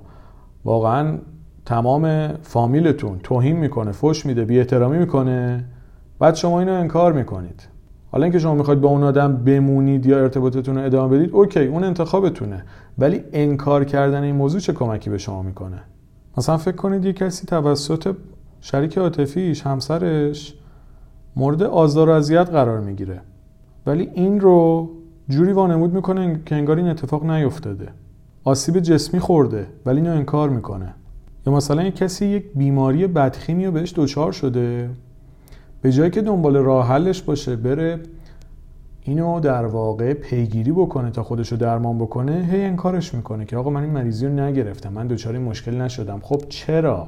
واقعا 0.66 1.18
تمام 1.66 2.34
فامیلتون 2.42 3.20
توهین 3.24 3.56
می‌کنه 3.58 3.92
فش 3.92 4.26
میده 4.26 4.46
بی 4.46 4.60
احترامی 4.60 4.98
می‌کنه 4.98 5.66
بعد 6.20 6.36
شما 6.36 6.60
اینو 6.60 6.74
انکار 6.74 7.14
می‌کنید. 7.14 7.68
حالا 8.12 8.24
اینکه 8.24 8.40
شما 8.40 8.56
می‌خواید 8.56 8.82
با 8.82 8.90
اون 8.90 9.04
آدم 9.04 9.38
بمونید 9.38 10.06
یا 10.06 10.20
ارتباطتون 10.20 10.78
رو 10.78 10.86
ادامه 10.86 11.18
بدید 11.18 11.32
اوکی 11.32 11.66
اون 11.66 11.84
انتخابتونه. 11.84 12.64
ولی 12.98 13.24
انکار 13.34 13.84
کردن 13.84 14.24
این 14.24 14.36
موضوع 14.36 14.60
چه 14.60 14.74
کمکی 14.74 15.10
به 15.10 15.18
شما 15.18 15.42
می‌کنه؟ 15.44 15.82
مثلا 16.38 16.58
فکر 16.58 16.76
کنید 16.76 17.06
یه 17.06 17.14
کسی 17.14 17.48
توسط 17.48 18.16
شریک 18.62 18.98
عاطفیش 18.98 19.62
همسرش 19.62 20.56
مورد 21.36 21.64
آزار 21.64 22.10
و 22.10 22.12
اذیت 22.12 22.50
قرار 22.50 22.80
می‌گیره. 22.80 23.22
ولی 23.86 24.10
این 24.14 24.40
رو 24.40 24.90
جوری 25.30 25.52
وانمود 25.52 25.94
می‌کنه 25.94 26.40
که 26.46 26.56
انگار 26.56 26.78
این 26.78 26.88
اتفاق 26.88 27.26
نیفتاده. 27.26 27.88
آسیب 28.44 28.80
جسمی 28.80 29.20
خورده 29.20 29.68
ولی 29.86 30.02
اینو 30.02 30.12
انکار 30.12 30.50
می‌کنه. 30.50 30.94
یا 31.48 31.54
مثلا 31.54 31.84
یک 31.84 31.96
کسی 31.96 32.26
یک 32.26 32.46
بیماری 32.56 33.08
بدخیمی 33.08 33.66
رو 33.66 33.72
بهش 33.72 33.94
دچار 33.96 34.32
شده. 34.32 34.90
به 35.82 35.92
جایی 35.92 36.12
که 36.12 36.22
دنبال 36.22 36.58
راه 36.58 36.88
حلش 36.88 37.22
باشه 37.22 37.56
بره 37.56 38.00
اینو 39.02 39.40
در 39.40 39.66
واقع 39.66 40.14
پیگیری 40.14 40.72
بکنه 40.72 41.12
تا 41.12 41.24
خودشو 41.24 41.56
درمان 41.56 41.98
بکنه 41.98 42.48
هی 42.52 42.62
انکارش 42.62 43.14
می‌کنه 43.14 43.46
که 43.46 43.58
آقا 43.58 43.70
من 43.70 43.84
این 43.84 43.92
مریضی 43.92 44.28
رو 44.28 44.34
نگرفتم 44.34 44.94
من 44.94 45.08
دچار 45.08 45.38
مشکل 45.38 45.82
نشدم. 45.82 46.20
خب 46.24 46.42
چرا؟ 46.50 47.08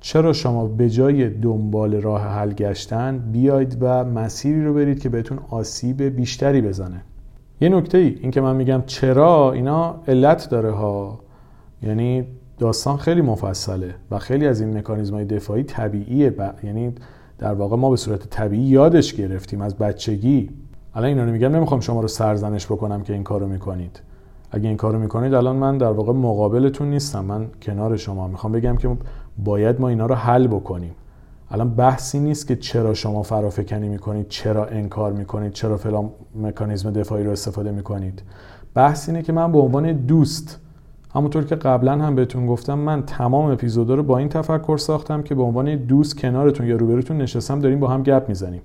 چرا 0.00 0.32
شما 0.32 0.66
به 0.66 0.90
جای 0.90 1.30
دنبال 1.30 1.94
راه 1.94 2.22
حل 2.22 2.52
گشتن 2.52 3.18
بیاید 3.18 3.76
و 3.80 4.04
مسیری 4.04 4.64
رو 4.64 4.74
برید 4.74 5.00
که 5.00 5.08
بهتون 5.08 5.38
آسیب 5.50 6.02
بیشتری 6.02 6.60
بزنه؟ 6.60 7.02
یه 7.60 7.68
نکته 7.68 7.98
ای 7.98 8.18
این 8.20 8.30
که 8.30 8.40
من 8.40 8.56
میگم 8.56 8.82
چرا 8.86 9.52
اینا 9.52 10.00
علت 10.08 10.50
داره 10.50 10.70
ها. 10.70 11.20
یعنی 11.82 12.24
داستان 12.58 12.96
خیلی 12.96 13.20
مفصله 13.20 13.94
و 14.10 14.18
خیلی 14.18 14.46
از 14.46 14.60
این 14.60 14.78
مکانیزم 14.78 15.14
های 15.14 15.24
دفاعی 15.24 15.62
طبیعیه. 15.62 16.30
ب... 16.30 16.54
یعنی 16.64 16.94
در 17.38 17.52
واقع 17.54 17.76
ما 17.76 17.90
به 17.90 17.96
صورت 17.96 18.30
طبیعی 18.30 18.62
یادش 18.62 19.14
گرفتیم 19.14 19.60
از 19.60 19.76
بچگی. 19.76 20.50
الان 20.94 21.08
اینا 21.08 21.24
رو 21.24 21.30
میگم 21.30 21.56
نمی‌خوام 21.56 21.80
شما 21.80 22.00
رو 22.00 22.08
سرزنش 22.08 22.66
بکنم 22.66 23.02
که 23.02 23.12
این 23.12 23.22
کارو 23.22 23.46
می‌کنید. 23.46 24.00
اگه 24.50 24.68
این 24.68 24.76
کارو 24.76 24.98
می‌کنید 24.98 25.34
الان 25.34 25.56
من 25.56 25.78
در 25.78 25.90
واقع 25.90 26.12
مقابلتون 26.12 26.90
نیستم. 26.90 27.24
من 27.24 27.46
کنار 27.62 27.96
شما 27.96 28.28
می‌خوام 28.28 28.52
بگم 28.52 28.76
که 28.76 28.96
باید 29.38 29.80
ما 29.80 29.88
اینا 29.88 30.06
رو 30.06 30.14
حل 30.14 30.46
بکنیم. 30.46 30.94
الان 31.50 31.74
بحثی 31.74 32.18
نیست 32.18 32.46
که 32.46 32.56
چرا 32.56 32.94
شما 32.94 33.22
فرافکنی 33.22 33.88
می‌کنید 33.88 34.28
چرا 34.28 34.66
انکار 34.66 35.12
می‌کنید 35.12 35.52
چرا 35.52 35.76
فلان 35.76 36.10
مکانیزم 36.42 36.90
دفاعی 36.90 37.24
رو 37.24 37.30
استفاده 37.30 37.70
می‌کنید. 37.70 38.22
بحث 38.74 39.08
اینه 39.08 39.22
که 39.22 39.32
من 39.32 39.52
به 39.52 39.58
عنوان 39.58 39.92
دوست 39.92 40.58
همونطور 41.16 41.44
که 41.44 41.54
قبلا 41.54 41.92
هم 41.92 42.14
بهتون 42.14 42.46
گفتم 42.46 42.78
من 42.78 43.02
تمام 43.02 43.50
اپیزودا 43.50 43.94
رو 43.94 44.02
با 44.02 44.18
این 44.18 44.28
تفکر 44.28 44.76
ساختم 44.76 45.22
که 45.22 45.34
به 45.34 45.42
عنوان 45.42 45.76
دوست 45.76 46.18
کنارتون 46.18 46.66
یا 46.66 46.76
روبروتون 46.76 47.16
نشستم 47.18 47.58
داریم 47.58 47.80
با 47.80 47.88
هم 47.88 48.02
گپ 48.02 48.28
می‌زنیم. 48.28 48.62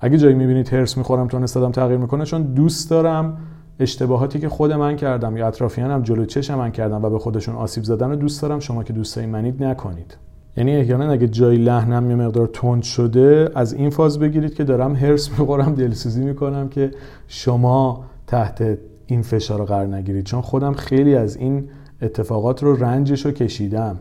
اگه 0.00 0.18
جایی 0.18 0.34
می‌بینید 0.34 0.68
هرس 0.68 0.96
می‌خورم 0.96 1.28
تو 1.28 1.46
تغییر 1.46 1.98
می‌کنه 1.98 2.24
چون 2.24 2.42
دوست 2.42 2.90
دارم 2.90 3.36
اشتباهاتی 3.80 4.38
که 4.38 4.48
خود 4.48 4.72
من 4.72 4.96
کردم 4.96 5.36
یا 5.36 5.46
اطرافیانم 5.46 6.02
جلو 6.02 6.24
چشم 6.24 6.54
من 6.58 6.70
کردم 6.70 7.04
و 7.04 7.10
به 7.10 7.18
خودشون 7.18 7.54
آسیب 7.54 7.84
زدن 7.84 8.10
رو 8.10 8.16
دوست 8.16 8.42
دارم 8.42 8.58
شما 8.58 8.84
که 8.84 8.92
دوستای 8.92 9.26
منید 9.26 9.64
نکنید. 9.64 10.16
یعنی 10.56 10.76
احیانا 10.76 11.10
اگه 11.10 11.28
جای 11.28 11.56
لحنم 11.56 12.10
یه 12.10 12.16
مقدار 12.16 12.46
تند 12.46 12.82
شده 12.82 13.50
از 13.54 13.72
این 13.72 13.90
فاز 13.90 14.18
بگیرید 14.18 14.54
که 14.54 14.64
دارم 14.64 14.96
هرس 14.96 15.30
می‌خورم 15.38 15.74
دلسوزی 15.74 16.24
می‌کنم 16.24 16.68
که 16.68 16.90
شما 17.28 18.04
تحت 18.26 18.78
این 19.14 19.22
فشار 19.22 19.58
رو 19.58 19.64
قرار 19.64 19.86
نگیرید. 19.86 20.24
چون 20.24 20.40
خودم 20.40 20.72
خیلی 20.72 21.14
از 21.14 21.36
این 21.36 21.68
اتفاقات 22.02 22.62
رو 22.62 22.76
رنجش 22.76 23.24
رو 23.26 23.30
کشیدم. 23.32 23.96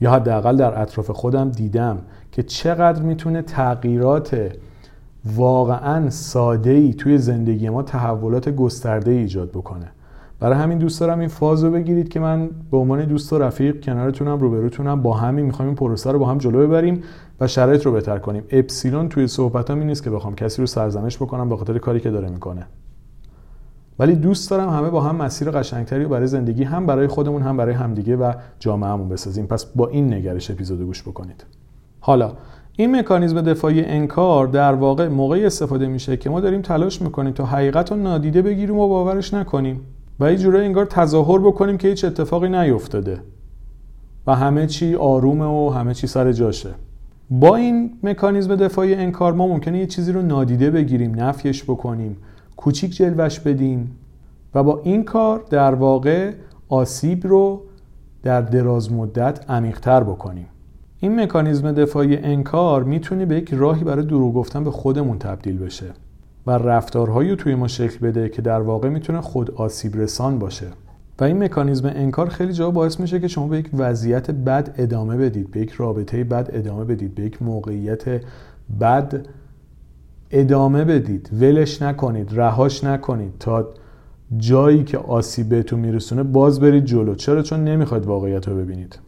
یا 0.00 0.12
حداقل 0.12 0.56
در 0.56 0.82
اطراف 0.82 1.10
خودم 1.10 1.50
دیدم 1.50 1.98
که 2.32 2.42
چقدر 2.42 3.02
می‌تونه 3.02 3.42
تغییرات 3.42 4.52
واقعا 5.36 6.10
ساده 6.10 6.70
ای 6.70 6.94
توی 6.94 7.18
زندگی 7.18 7.68
ما 7.68 7.82
تحولات 7.82 8.48
گسترده 8.48 9.10
ایجاد 9.10 9.50
بکنه. 9.50 9.92
برای 10.40 10.58
همین 10.58 10.78
دوست 10.78 11.00
دارم 11.00 11.18
این 11.18 11.28
فاز 11.28 11.64
رو 11.64 11.70
بگیرید 11.70 12.08
که 12.08 12.20
من 12.20 12.50
به 12.70 12.76
عنوان 12.76 13.04
دوست 13.04 13.32
و 13.32 13.38
رفیق 13.38 13.80
کنارتونم 13.80 14.38
روبروتونم 14.38 15.02
با 15.02 15.14
همین 15.14 15.46
می‌خوایم 15.46 15.68
این 15.68 15.76
پروسه 15.76 16.12
رو 16.12 16.18
با 16.18 16.26
هم 16.26 16.38
جلو 16.38 16.66
ببریم 16.66 17.02
و 17.40 17.46
شرایط 17.46 17.86
رو 17.86 17.92
بهتر 17.92 18.18
کنیم. 18.18 18.42
اپسیلون 18.50 19.08
توی 19.08 19.26
صحبتام 19.26 19.78
این 19.78 19.86
نیست 19.86 20.02
که 20.02 20.10
بخوام 20.10 20.34
کسی 20.34 20.62
رو 20.62 20.66
سرزنش 20.66 21.16
بکنم 21.16 21.48
به 21.48 21.56
خاطر 21.56 21.78
کاری 21.78 22.00
که 22.00 22.10
داره 22.10 22.28
می‌کنه. 22.28 22.66
ولی 23.98 24.14
دوست 24.14 24.50
دارم 24.50 24.68
همه 24.68 24.90
با 24.90 25.00
هم 25.00 25.16
مسیر 25.16 25.50
قشنگتری 25.50 26.02
رو 26.02 26.08
برای 26.08 26.26
زندگی 26.26 26.64
هم 26.64 26.86
برای 26.86 27.06
خودمون 27.06 27.42
هم 27.42 27.56
برای 27.56 27.74
همدیگه 27.74 28.16
و 28.16 28.32
جامعهمون 28.58 29.08
بسازیم. 29.08 29.46
پس 29.46 29.64
با 29.64 29.88
این 29.88 30.14
نگرش 30.14 30.50
اپیزود 30.50 30.82
گوش 30.82 31.02
بکنید. 31.02 31.44
حالا 32.00 32.32
این 32.76 32.96
مکانیزم 32.96 33.40
دفاعی 33.40 33.84
انکار 33.84 34.46
در 34.46 34.74
واقع 34.74 35.08
موقعی 35.08 35.46
استفاده 35.46 35.86
میشه 35.86 36.16
که 36.16 36.30
ما 36.30 36.40
داریم 36.40 36.62
تلاش 36.62 37.02
می‌کنیم 37.02 37.32
تا 37.32 37.44
حقیقت 37.44 37.92
رو 37.92 37.98
نادیده 37.98 38.42
بگیریم 38.42 38.78
و 38.78 38.88
باورش 38.88 39.34
نکنیم 39.34 39.80
و 40.20 40.32
یه 40.32 40.38
جورایی 40.38 40.66
انگار 40.66 40.84
تظاهر 40.84 41.38
بکنیم 41.38 41.78
که 41.78 41.88
هیچ 41.88 42.04
اتفاقی 42.04 42.48
نیفتاده 42.48 43.20
و 44.26 44.34
همه 44.34 44.66
چی 44.66 44.94
آرومه 44.94 45.44
و 45.44 45.70
همه 45.70 45.94
چی 45.94 46.06
سر 46.06 46.32
جاشه. 46.32 46.70
با 47.30 47.56
این 47.56 47.90
مکانیزم 48.02 48.56
دفاعی 48.56 48.94
انکار 48.94 49.32
ما 49.32 49.46
ممکنه 49.46 49.78
یه 49.78 49.86
چیزی 49.86 50.12
رو 50.12 50.22
نادیده 50.22 50.70
بگیریم 50.70 51.22
نفیش 51.22 51.64
بکنیم. 51.64 52.16
کوچیک 52.58 52.96
جلوش 52.96 53.40
بدیم 53.40 53.96
و 54.54 54.62
با 54.62 54.80
این 54.84 55.04
کار 55.04 55.44
در 55.50 55.74
واقع 55.74 56.32
آسیب 56.68 57.26
رو 57.26 57.62
در 58.22 58.40
دراز 58.40 58.92
مدت 58.92 59.50
عمیقتر 59.50 60.04
بکنیم. 60.04 60.46
این 61.00 61.20
مکانیزم 61.20 61.72
دفاعی 61.72 62.16
انکار 62.16 62.84
می‌تونه 62.84 63.26
به 63.26 63.36
یک 63.36 63.54
راهی 63.54 63.84
برای 63.84 64.06
دروغ 64.06 64.34
گفتن 64.34 64.64
به 64.64 64.70
خودمون 64.70 65.18
تبدیل 65.18 65.58
بشه 65.58 65.86
و 66.46 66.50
رفتارهایی 66.50 67.30
رو 67.30 67.36
توی 67.36 67.54
ما 67.54 67.68
شکل 67.68 67.98
بده 67.98 68.28
که 68.28 68.42
در 68.42 68.60
واقع 68.60 68.88
می‌تونه 68.88 69.20
خود 69.20 69.50
آسیب 69.50 69.96
رسان 69.96 70.38
باشه. 70.38 70.66
و 71.20 71.24
این 71.24 71.42
مکانیزم 71.42 71.92
انکار 71.94 72.28
خیلی 72.28 72.52
جا 72.52 72.70
باعث 72.70 73.00
میشه 73.00 73.20
که 73.20 73.28
شما 73.28 73.48
به 73.48 73.58
یک 73.58 73.70
وضعیت 73.74 74.30
بد 74.30 74.74
ادامه 74.78 75.16
بدید 75.16 75.50
به 75.50 75.60
یک 75.60 75.70
رابطه 75.70 76.24
بد 76.24 76.50
ادامه 76.52 76.84
بدید 76.84 77.14
به 77.14 77.22
یک 77.22 77.42
موقعیت 77.42 78.04
بد 78.80 79.26
ادامه 80.30 80.84
بدید. 80.84 81.30
ولش 81.40 81.82
نکنید. 81.82 82.28
رهاش 82.32 82.84
نکنید. 82.84 83.32
تا 83.40 83.68
جایی 84.36 84.84
که 84.84 84.98
آسیب 84.98 85.48
بهتون 85.48 85.80
میرسونه 85.80 86.22
باز 86.22 86.60
برید 86.60 86.84
جلو. 86.84 87.14
چرا؟ 87.14 87.42
چون 87.42 87.64
نمی‌خواید 87.64 88.06
واقعیت 88.06 88.48
رو 88.48 88.56
ببینید. 88.56 88.98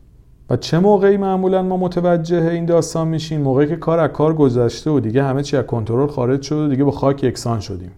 و 0.50 0.56
چه 0.56 0.78
موقعی 0.78 1.16
معمولا 1.16 1.62
ما 1.62 1.76
متوجه 1.76 2.44
این 2.44 2.64
داستان 2.64 3.08
میشیم؟ 3.08 3.40
موقعی 3.40 3.66
که 3.66 3.76
کار 3.76 3.98
از 3.98 4.10
کار 4.10 4.34
گذشته 4.34 4.90
و 4.90 5.00
دیگه 5.00 5.22
همه 5.22 5.42
چی 5.42 5.56
از 5.56 5.64
کنترل 5.64 6.06
خارج 6.06 6.42
شد 6.42 6.56
و 6.56 6.68
دیگه 6.68 6.84
با 6.84 6.90
خاک 6.90 7.24
یکسان 7.24 7.60
شدیم. 7.60 7.90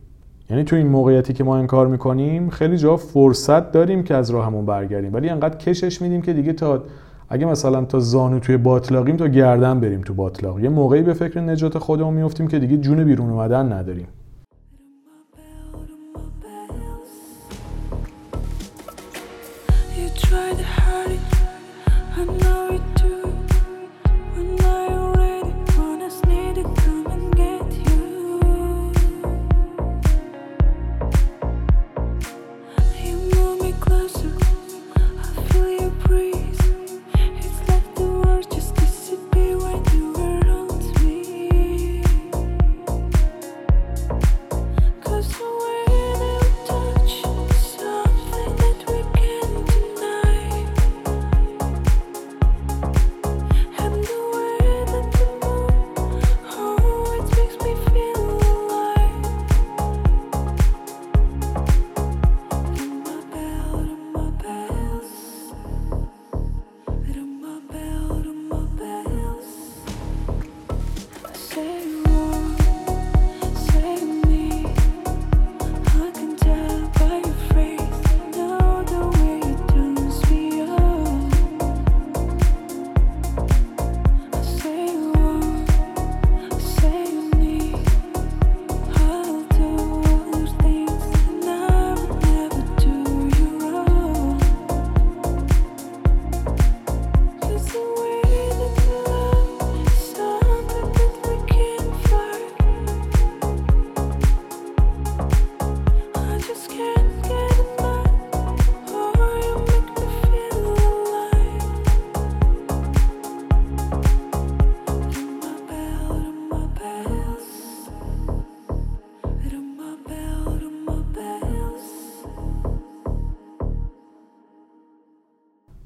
یعنی 0.50 0.64
تو 0.64 0.76
این 0.76 0.86
موقعیتی 0.86 1.32
که 1.32 1.44
ما 1.44 1.56
این 1.56 1.66
کار 1.66 1.86
می‌کنیم 1.86 2.50
خیلی 2.50 2.76
جا 2.76 2.96
فرصت 2.96 3.72
داریم 3.72 4.02
که 4.02 4.14
از 4.14 4.30
راهمون 4.30 4.66
برگردیم. 4.66 5.14
ولی 5.14 5.28
انقدر 5.28 5.56
کشش 5.56 6.02
میدیم 6.02 6.22
که 6.22 6.32
دیگه 6.32 6.52
تا 6.52 6.82
اگه 7.32 7.46
مثلا 7.46 7.84
تا 7.84 7.98
زانو 7.98 8.38
توی 8.38 8.56
باطلاقیم 8.56 9.16
تا 9.16 9.28
گردن 9.28 9.80
بریم 9.80 10.00
تو 10.00 10.14
باطلاق. 10.14 10.60
یه 10.60 10.68
موقعی 10.68 11.02
به 11.02 11.14
فکر 11.14 11.40
نجات 11.40 11.78
خودمون 11.78 12.14
میفتیم 12.14 12.48
که 12.48 12.58
دیگه 12.58 12.76
جون 12.76 13.04
بیرون 13.04 13.30
اومدن 13.30 13.72
نداریم. 13.72 14.08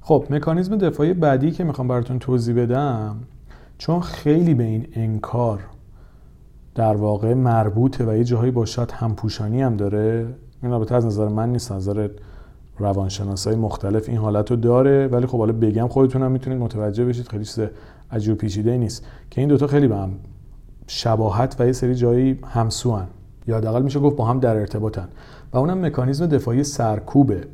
خب 0.08 0.24
مکانیزم 0.30 0.76
دفاعی 0.76 1.14
بعدی 1.14 1.50
که 1.50 1.64
می‌خوام 1.64 1.88
براتون 1.88 2.18
توضیح 2.18 2.62
بدم 2.62 3.16
چون 3.78 4.00
خیلی 4.00 4.54
به 4.54 4.64
این 4.64 4.86
انکار 4.92 5.60
در 6.74 6.96
واقع 6.96 7.34
مربوطه 7.34 8.04
و 8.04 8.16
یه 8.16 8.24
جاهایی 8.24 8.50
با 8.50 8.64
شاید 8.64 8.90
همپوشانی 8.90 9.62
هم 9.62 9.76
داره 9.76 10.26
این 10.62 10.70
رابطه 10.70 10.94
از 10.94 11.06
نظر 11.06 11.28
من 11.28 11.52
نیست 11.52 11.72
نظر 11.72 12.08
روانشناسای 12.78 13.56
مختلف 13.56 14.08
این 14.08 14.18
حالت 14.18 14.50
رو 14.50 14.56
داره 14.56 15.06
ولی 15.06 15.26
خب 15.26 15.38
حالا 15.38 15.52
بگم 15.52 15.88
خودتون 15.88 16.28
می‌تونید 16.28 16.58
متوجه 16.58 17.04
بشید 17.04 17.28
خیلی 17.28 17.44
چیز 17.44 17.66
عجیب 18.10 18.34
پیچیده 18.34 18.78
نیست. 18.78 19.06
که 19.30 19.40
این 19.40 19.48
دوتا 19.48 19.66
خیلی 19.66 19.88
به 19.88 19.96
هم 19.96 20.10
شباهت 20.86 21.56
و 21.58 21.66
یه 21.66 21.72
سری 21.72 21.94
جایی 21.94 22.38
همسوان. 22.46 23.06
یا 23.46 23.56
حداقل 23.56 23.82
میشه 23.82 24.00
گفت 24.00 24.16
با 24.16 24.24
هم 24.24 24.40
در 24.40 24.56
ارتباطن. 24.56 25.08
و 25.52 25.58
اونم 25.58 25.86
مکانیزم 25.86 26.26
دفاعی 26.26 26.64
سرکوبه. 26.64 27.44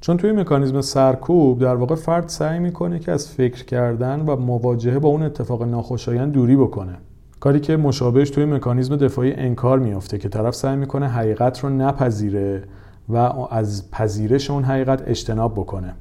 چون 0.00 0.16
توی 0.16 0.32
مکانیزم 0.32 0.80
سرکوب 0.80 1.60
در 1.60 1.74
واقع 1.74 1.94
فرد 1.94 2.28
سعی 2.28 2.58
می‌کنه 2.58 2.98
که 2.98 3.12
از 3.12 3.28
فکر 3.28 3.64
کردن 3.64 4.20
و 4.20 4.36
مواجهه 4.36 4.98
با 4.98 5.08
اون 5.08 5.22
اتفاق 5.22 5.62
ناخوشایند 5.62 6.32
دوری 6.32 6.56
بکنه. 6.56 6.98
کاری 7.40 7.60
که 7.60 7.76
مشابهش 7.76 8.30
توی 8.30 8.44
مکانیزم 8.44 8.96
دفاعی 8.96 9.32
انکار 9.32 9.78
میفته 9.78 10.18
که 10.18 10.28
طرف 10.28 10.54
سعی 10.54 10.76
می‌کنه 10.76 11.08
حقیقت 11.08 11.64
رو 11.64 11.68
نپذیره 11.68 12.62
و 13.08 13.16
از 13.50 13.90
پذیرش 13.90 14.50
اون 14.50 14.64
حقیقت 14.64 15.08
اجتناب 15.08 15.52
بکنه. 15.52 15.94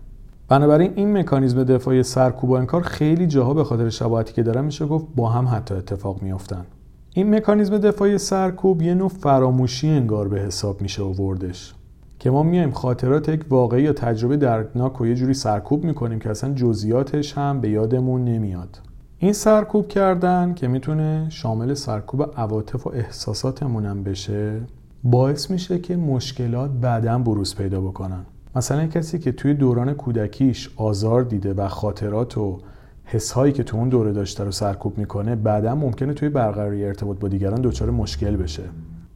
بنابراین 0.47 0.93
این 0.95 1.17
مکانیزم 1.17 1.63
دفاعی 1.63 2.03
سرکوب 2.03 2.49
و 2.49 2.53
انکار 2.53 2.81
خیلی 2.81 3.27
جاها 3.27 3.53
به 3.53 3.63
خاطر 3.63 3.89
شباهتی 3.89 4.33
که 4.33 4.43
دارن 4.43 4.65
میشه 4.65 4.85
گفت 4.85 5.05
با 5.15 5.29
هم 5.29 5.47
حتی 5.47 5.75
اتفاق 5.75 6.21
میافتن. 6.21 6.65
این 7.13 7.35
مکانیزم 7.35 7.77
دفاعی 7.77 8.17
سرکوب 8.17 8.81
یه 8.81 8.93
نوع 8.93 9.09
فراموشی 9.09 9.89
انگار 9.89 10.27
به 10.27 10.39
حساب 10.39 10.81
میشه 10.81 11.03
آوردش. 11.03 11.73
که 12.19 12.29
ما 12.29 12.43
میایم 12.43 12.71
خاطرات 12.71 13.29
یک 13.29 13.45
واقعی 13.49 13.83
یا 13.83 13.93
تجربه 13.93 14.37
دردناک 14.37 15.01
و 15.01 15.07
یه 15.07 15.15
جوری 15.15 15.33
سرکوب 15.33 15.83
می‌کنیم 15.83 16.19
که 16.19 16.29
اصلا 16.29 16.53
جزئیاتش 16.53 17.37
هم 17.37 17.61
به 17.61 17.69
یادمون 17.69 18.25
نمیاد. 18.25 18.79
این 19.17 19.33
سرکوب 19.33 19.87
کردن 19.87 20.53
که 20.53 20.67
می‌تونه 20.67 21.25
شامل 21.29 21.73
سرکوب 21.73 22.33
عواطف 22.37 22.87
و 22.87 22.89
احساساتمون 22.89 23.85
هم 23.85 24.03
بشه 24.03 24.61
باعث 25.03 25.51
میشه 25.51 25.79
که 25.79 25.95
مشکلات 25.95 26.71
بعدا 26.71 27.19
بروز 27.19 27.55
پیدا 27.55 27.81
بکنن. 27.81 28.25
مثلا 28.55 28.87
کسی 28.87 29.19
که 29.19 29.31
توی 29.31 29.53
دوران 29.53 29.93
کودکیش 29.93 30.69
آزار 30.75 31.23
دیده 31.23 31.53
و 31.53 31.67
خاطرات 31.67 32.37
و 32.37 32.59
حسهایی 33.05 33.53
که 33.53 33.63
تو 33.63 33.77
اون 33.77 33.89
دوره 33.89 34.11
داشته 34.11 34.43
رو 34.43 34.51
سرکوب 34.51 34.97
می‌کنه 34.97 35.35
بعدا 35.35 35.75
ممکنه 35.75 36.13
توی 36.13 36.29
برقراری 36.29 36.85
ارتباط 36.85 37.19
با 37.19 37.27
دیگران 37.27 37.61
دچار 37.61 37.89
مشکل 37.89 38.35
بشه. 38.35 38.63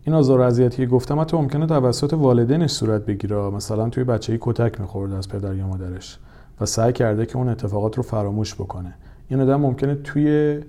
این 0.05 0.15
آزار 0.15 0.39
و 0.39 0.43
اذیتی 0.43 0.77
که 0.77 0.85
گفتم 0.85 1.19
حتی 1.19 1.37
ممکنه 1.37 1.65
توسط 1.65 2.13
والدینش 2.13 2.71
صورت 2.71 3.05
بگیره. 3.05 3.35
مثلا 3.35 3.89
توی 3.89 4.03
بچه‌ای 4.03 4.39
کتک 4.41 4.81
میخورده 4.81 5.15
از 5.15 5.29
پدر 5.29 5.55
یا 5.55 5.67
مادرش 5.67 6.19
و 6.61 6.65
سعی 6.65 6.93
کرده 6.93 7.25
که 7.25 7.37
اون 7.37 7.49
اتفاقات 7.49 7.97
رو 7.97 8.03
فراموش 8.03 8.55
بکنه. 8.55 8.93
این 9.27 9.41
آدم 9.41 9.55
ممکنه 9.55 9.95
توی 9.95 10.59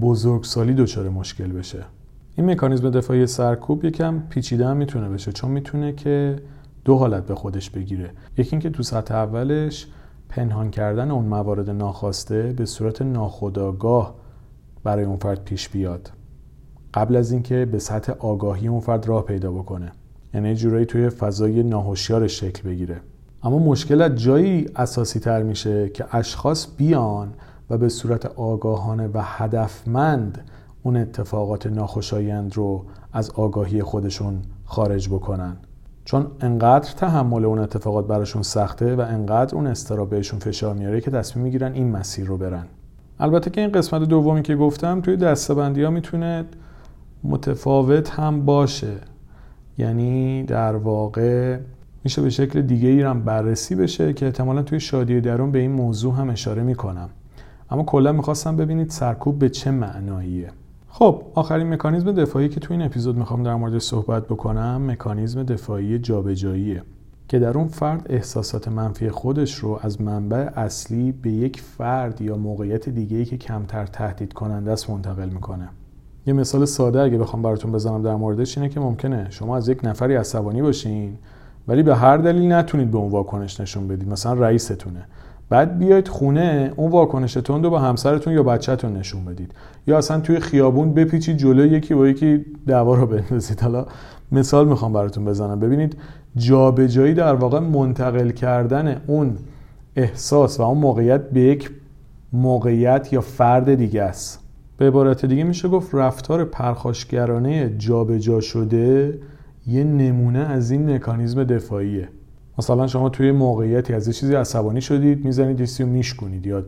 بزرگسالی 0.00 0.74
دچار 0.74 1.08
مشکل 1.08 1.52
بشه. 1.52 1.84
این 2.36 2.50
مکانیزم 2.50 2.90
دفاعی 2.90 3.26
سرکوب 3.26 3.84
یکم 3.84 4.22
پیچیده 4.28 4.66
هم 4.66 4.76
می‌تونه 4.76 5.08
بشه 5.08 5.32
چون 5.32 5.50
می‌تونه 5.50 5.92
که 5.92 6.36
دو 6.84 6.96
حالت 6.96 7.26
به 7.26 7.34
خودش 7.34 7.70
بگیره. 7.70 8.10
یکی 8.38 8.50
اینکه 8.50 8.70
تو 8.70 8.82
سطح 8.82 9.14
اولش 9.14 9.86
پنهان 10.28 10.70
کردن 10.70 11.10
اون 11.10 11.24
موارد 11.24 11.70
ناخواسته 11.70 12.54
به 12.56 12.66
صورت 12.66 13.02
ناخودآگاه 13.02 14.14
برای 14.84 15.04
اون 15.04 15.16
فرد 15.16 15.44
پیش 15.44 15.68
بیاد. 15.68 16.10
قبل 16.94 17.16
از 17.16 17.32
اینکه 17.32 17.64
به 17.64 17.78
سطح 17.78 18.12
آگاهی 18.12 18.68
اون 18.68 18.80
فرد 18.80 19.08
راه 19.08 19.24
پیدا 19.24 19.52
بکنه. 19.52 19.92
یعنی 20.34 20.54
جورایی 20.54 20.86
توی 20.86 21.08
فضای 21.08 21.62
ناهوشیارش 21.62 22.40
شکل 22.40 22.68
بگیره. 22.68 23.00
اما 23.42 23.58
مشکل 23.58 24.02
از 24.02 24.14
جایی 24.14 24.68
اساسی 24.76 25.20
تر 25.20 25.42
میشه 25.42 25.88
که 25.88 26.04
اشخاص 26.16 26.66
بیان 26.76 27.34
و 27.70 27.78
به 27.78 27.88
صورت 27.88 28.26
آگاهانه 28.26 29.08
و 29.14 29.20
هدفمند 29.22 30.38
اون 30.82 30.96
اتفاقات 30.96 31.66
ناخوشایند 31.66 32.56
رو 32.56 32.84
از 33.12 33.30
آگاهی 33.30 33.82
خودشون 33.82 34.42
خارج 34.64 35.08
بکنن. 35.08 35.56
چون 36.04 36.26
انقدر 36.40 36.92
تحمل 36.96 37.44
اون 37.44 37.58
اتفاقات 37.58 38.06
براشون 38.06 38.42
سخته 38.42 38.96
و 38.96 39.00
انقدر 39.00 39.54
اون 39.54 39.66
استرا 39.66 40.04
بهشون 40.04 40.38
فشار 40.38 40.74
میاره 40.74 41.00
که 41.00 41.10
تصمیم 41.10 41.44
می‌گیرن 41.44 41.72
این 41.72 41.90
مسیر 41.90 42.26
رو 42.26 42.36
برن. 42.36 42.64
البته 43.20 43.50
که 43.50 43.60
این 43.60 43.72
قسمت 43.72 44.02
دومی 44.02 44.42
که 44.42 44.56
گفتم 44.56 45.00
توی 45.00 45.16
دستبندی 45.16 45.82
ها 45.82 45.90
می‌تونه 45.90 46.44
متفاوت 47.24 48.10
هم 48.10 48.44
باشه. 48.44 48.96
یعنی 49.78 50.42
در 50.42 50.76
واقع 50.76 51.58
میشه 52.04 52.22
به 52.22 52.30
شکل 52.30 52.62
دیگه 52.62 52.88
ای 52.88 53.02
هم 53.02 53.22
بررسی 53.22 53.74
بشه 53.74 54.12
که 54.12 54.26
احتمالا 54.26 54.62
توی 54.62 54.80
شادی 54.80 55.20
درون 55.20 55.52
به 55.52 55.58
این 55.58 55.72
موضوع 55.72 56.14
هم 56.14 56.30
اشاره 56.30 56.62
می‌کنم. 56.62 57.08
اما 57.70 57.82
کلا 57.82 58.12
می‌خواستم 58.12 58.56
ببینید 58.56 58.90
سرکوب 58.90 59.38
به 59.38 59.48
چه 59.48 59.70
معناییه. 59.70 60.50
خب 60.88 61.22
آخرین 61.34 61.74
مکانیزم 61.74 62.12
دفاعی 62.12 62.48
که 62.48 62.60
تو 62.60 62.74
این 62.74 62.82
اپیزود 62.82 63.16
می‌خوام 63.16 63.42
در 63.42 63.54
مورد 63.54 63.78
صحبت 63.78 64.24
بکنم 64.24 64.90
مکانیزم 64.90 65.42
دفاعی 65.42 65.98
جابجاییه 65.98 66.82
که 67.28 67.38
در 67.38 67.58
اون 67.58 67.68
فرد 67.68 68.06
احساسات 68.08 68.68
منفی 68.68 69.10
خودش 69.10 69.54
رو 69.54 69.78
از 69.82 70.00
منبع 70.00 70.50
اصلی 70.56 71.12
به 71.12 71.30
یک 71.30 71.60
فرد 71.60 72.20
یا 72.20 72.36
موقعیت 72.36 72.88
دیگه 72.88 73.24
که 73.24 73.36
کمتر 73.36 73.86
تهدید 73.86 74.32
کننده 74.32 74.72
است 74.72 74.90
منتقل 74.90 75.28
می‌کنه. 75.28 75.68
یه 76.26 76.32
مثال 76.32 76.64
ساده 76.64 77.00
اگه 77.00 77.18
بخوام 77.18 77.42
براتون 77.42 77.72
بزنم 77.72 78.02
در 78.02 78.14
موردش 78.14 78.58
اینه 78.58 78.70
که 78.70 78.80
ممکنه 78.80 79.26
شما 79.30 79.56
از 79.56 79.68
یک 79.68 79.78
نفری 79.84 80.14
عصبانی 80.14 80.62
باشین 80.62 81.14
ولی 81.68 81.82
به 81.82 81.96
هر 81.96 82.16
دلیل 82.16 82.52
نتونید 82.52 82.90
به 82.90 82.98
اون 82.98 83.10
واکنش 83.10 83.60
نشون 83.60 83.88
بدید. 83.88 84.08
مثلا 84.08 84.32
رئیستونه. 84.32 85.06
بعد 85.48 85.78
بیاید 85.78 86.08
خونه 86.08 86.72
اون 86.76 86.90
واکنشتون 86.90 87.62
رو 87.62 87.70
با 87.70 87.78
همسرتون 87.78 88.32
یا 88.32 88.42
بچهتون 88.42 88.96
نشون 88.96 89.24
بدید. 89.24 89.52
یا 89.86 89.98
اصلا 89.98 90.20
توی 90.20 90.40
خیابون 90.40 90.94
بپیچید 90.94 91.36
جلو 91.36 91.66
یکی 91.66 91.94
با 91.94 92.08
یکی 92.08 92.44
دعوا 92.66 92.94
رو 92.94 93.06
بندازید. 93.06 93.60
حالا 93.60 93.86
مثال 94.32 94.68
می‌خوام 94.68 94.92
براتون 94.92 95.24
بزنم. 95.24 95.60
ببینید 95.60 95.96
جابجایی 96.36 97.14
در 97.14 97.34
واقع 97.34 97.58
منتقل 97.58 98.30
کردن 98.30 99.00
اون 99.06 99.36
احساس 99.96 100.60
و 100.60 100.62
اون 100.62 100.78
موقعیت 100.78 101.30
به 101.30 101.40
یک 101.40 101.70
موقعیت 102.32 103.12
یا 103.12 103.20
فرد 103.20 103.74
دیگه 103.74 104.02
است. 104.02 104.43
به 104.76 104.86
عبارت 104.86 105.26
دیگه 105.26 105.44
میشه 105.44 105.68
گفت 105.68 105.94
رفتار 105.94 106.44
پرخاشگرانه 106.44 107.74
جابجا 107.78 108.40
شده 108.40 109.18
یه 109.66 109.84
نمونه 109.84 110.38
از 110.38 110.70
این 110.70 110.94
مکانیزم 110.94 111.44
دفاعیه. 111.44 112.08
مثلا 112.58 112.86
شما 112.86 113.08
توی 113.08 113.32
موقعیتی 113.32 113.94
از 113.94 114.10
چیزی 114.10 114.34
عصبانی 114.34 114.80
شدید 114.80 115.24
می‌زنید 115.24 115.60
یه 115.60 115.86
و 115.86 115.88
میشکنید 115.88 116.46
یا 116.46 116.64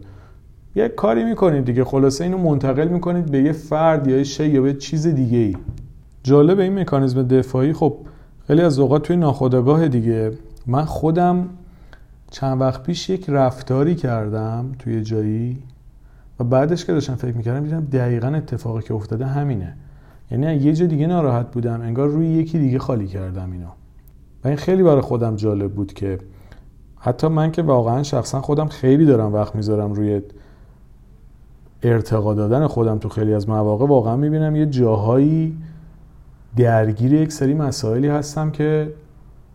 یه 0.77 0.89
کاری 0.89 1.25
می‌کنید 1.25 1.65
دیگه 1.65 1.85
خلاصه 1.85 2.25
اینو 2.25 2.39
منتقل 2.39 2.89
می‌کنید 2.89 3.31
به 3.31 3.39
یه 3.43 3.53
فرد 3.53 4.07
یا 4.07 4.17
یه 4.17 4.25
شی 4.25 4.47
یا 4.49 4.63
به 4.63 4.75
چیز 4.75 5.07
دیگه 5.07 5.39
ای 5.39 5.57
جالب 6.23 6.59
این 6.59 6.79
مکانیزم 6.79 7.23
دفاعی. 7.23 7.73
خب 7.73 7.97
خیلی 8.47 8.63
از 8.63 8.79
اوقات 8.79 9.03
توی 9.03 9.17
ناخودآگاه 9.17 9.89
دیگه 9.89 10.33
من 10.67 10.85
خودم 10.85 11.49
چند 12.31 12.61
وقت 12.61 12.83
پیش 12.83 13.11
یک 13.11 13.25
رفتاری 13.29 13.95
کردم 13.95 14.73
توی 14.79 15.03
جایی 15.03 15.59
و 16.41 16.45
بعدش 16.45 16.85
که 16.85 16.93
داشتم 16.93 17.15
فکر 17.15 17.37
می‌کردم 17.37 17.65
دیدم 17.65 17.85
دقیقا 17.85 18.29
اتفاقی 18.29 18.83
که 18.83 18.95
افتاده 18.95 19.27
همینه. 19.27 19.77
یعنی 20.31 20.55
یه 20.55 20.73
جا 20.73 20.87
دیگه 20.87 21.07
ناراحت 21.07 21.51
بودم 21.51 21.81
انگار 21.81 22.09
روی 22.09 22.27
یکی 22.27 22.59
دیگه 22.59 22.79
خالی 22.79 23.07
کردم 23.07 23.53
اینو. 23.53 23.67
و 24.45 24.49
این 24.49 24.57
خیلی 24.57 24.83
برای 24.83 25.01
خودم 25.01 25.37
جالب 25.37 25.73
بود 25.73 25.93
که 25.93 26.19
حتی 26.99 27.29
من 27.29 27.53
که 27.53 27.63
واقعا 27.63 28.03
شخصا 28.03 28.41
خودم 28.41 28.67
خیلی 28.67 29.07
دارم 29.07 29.35
وقت 29.35 29.55
می‌ذارم 29.55 29.93
روی 29.93 30.23
ارتقا 31.83 32.35
دادن 32.35 32.67
خودم 32.67 32.99
تو 32.99 33.09
خیلی 33.09 33.35
از 33.35 33.49
مواقع 33.49 33.87
واقعا 33.87 34.17
می‌بینم 34.17 34.57
یه 34.57 34.67
جاهایی 34.67 35.57
درگیر 36.57 37.13
یک 37.13 37.33
سری 37.33 37.55
مسائلی 37.55 38.09
هستم 38.09 38.51
که 38.51 38.93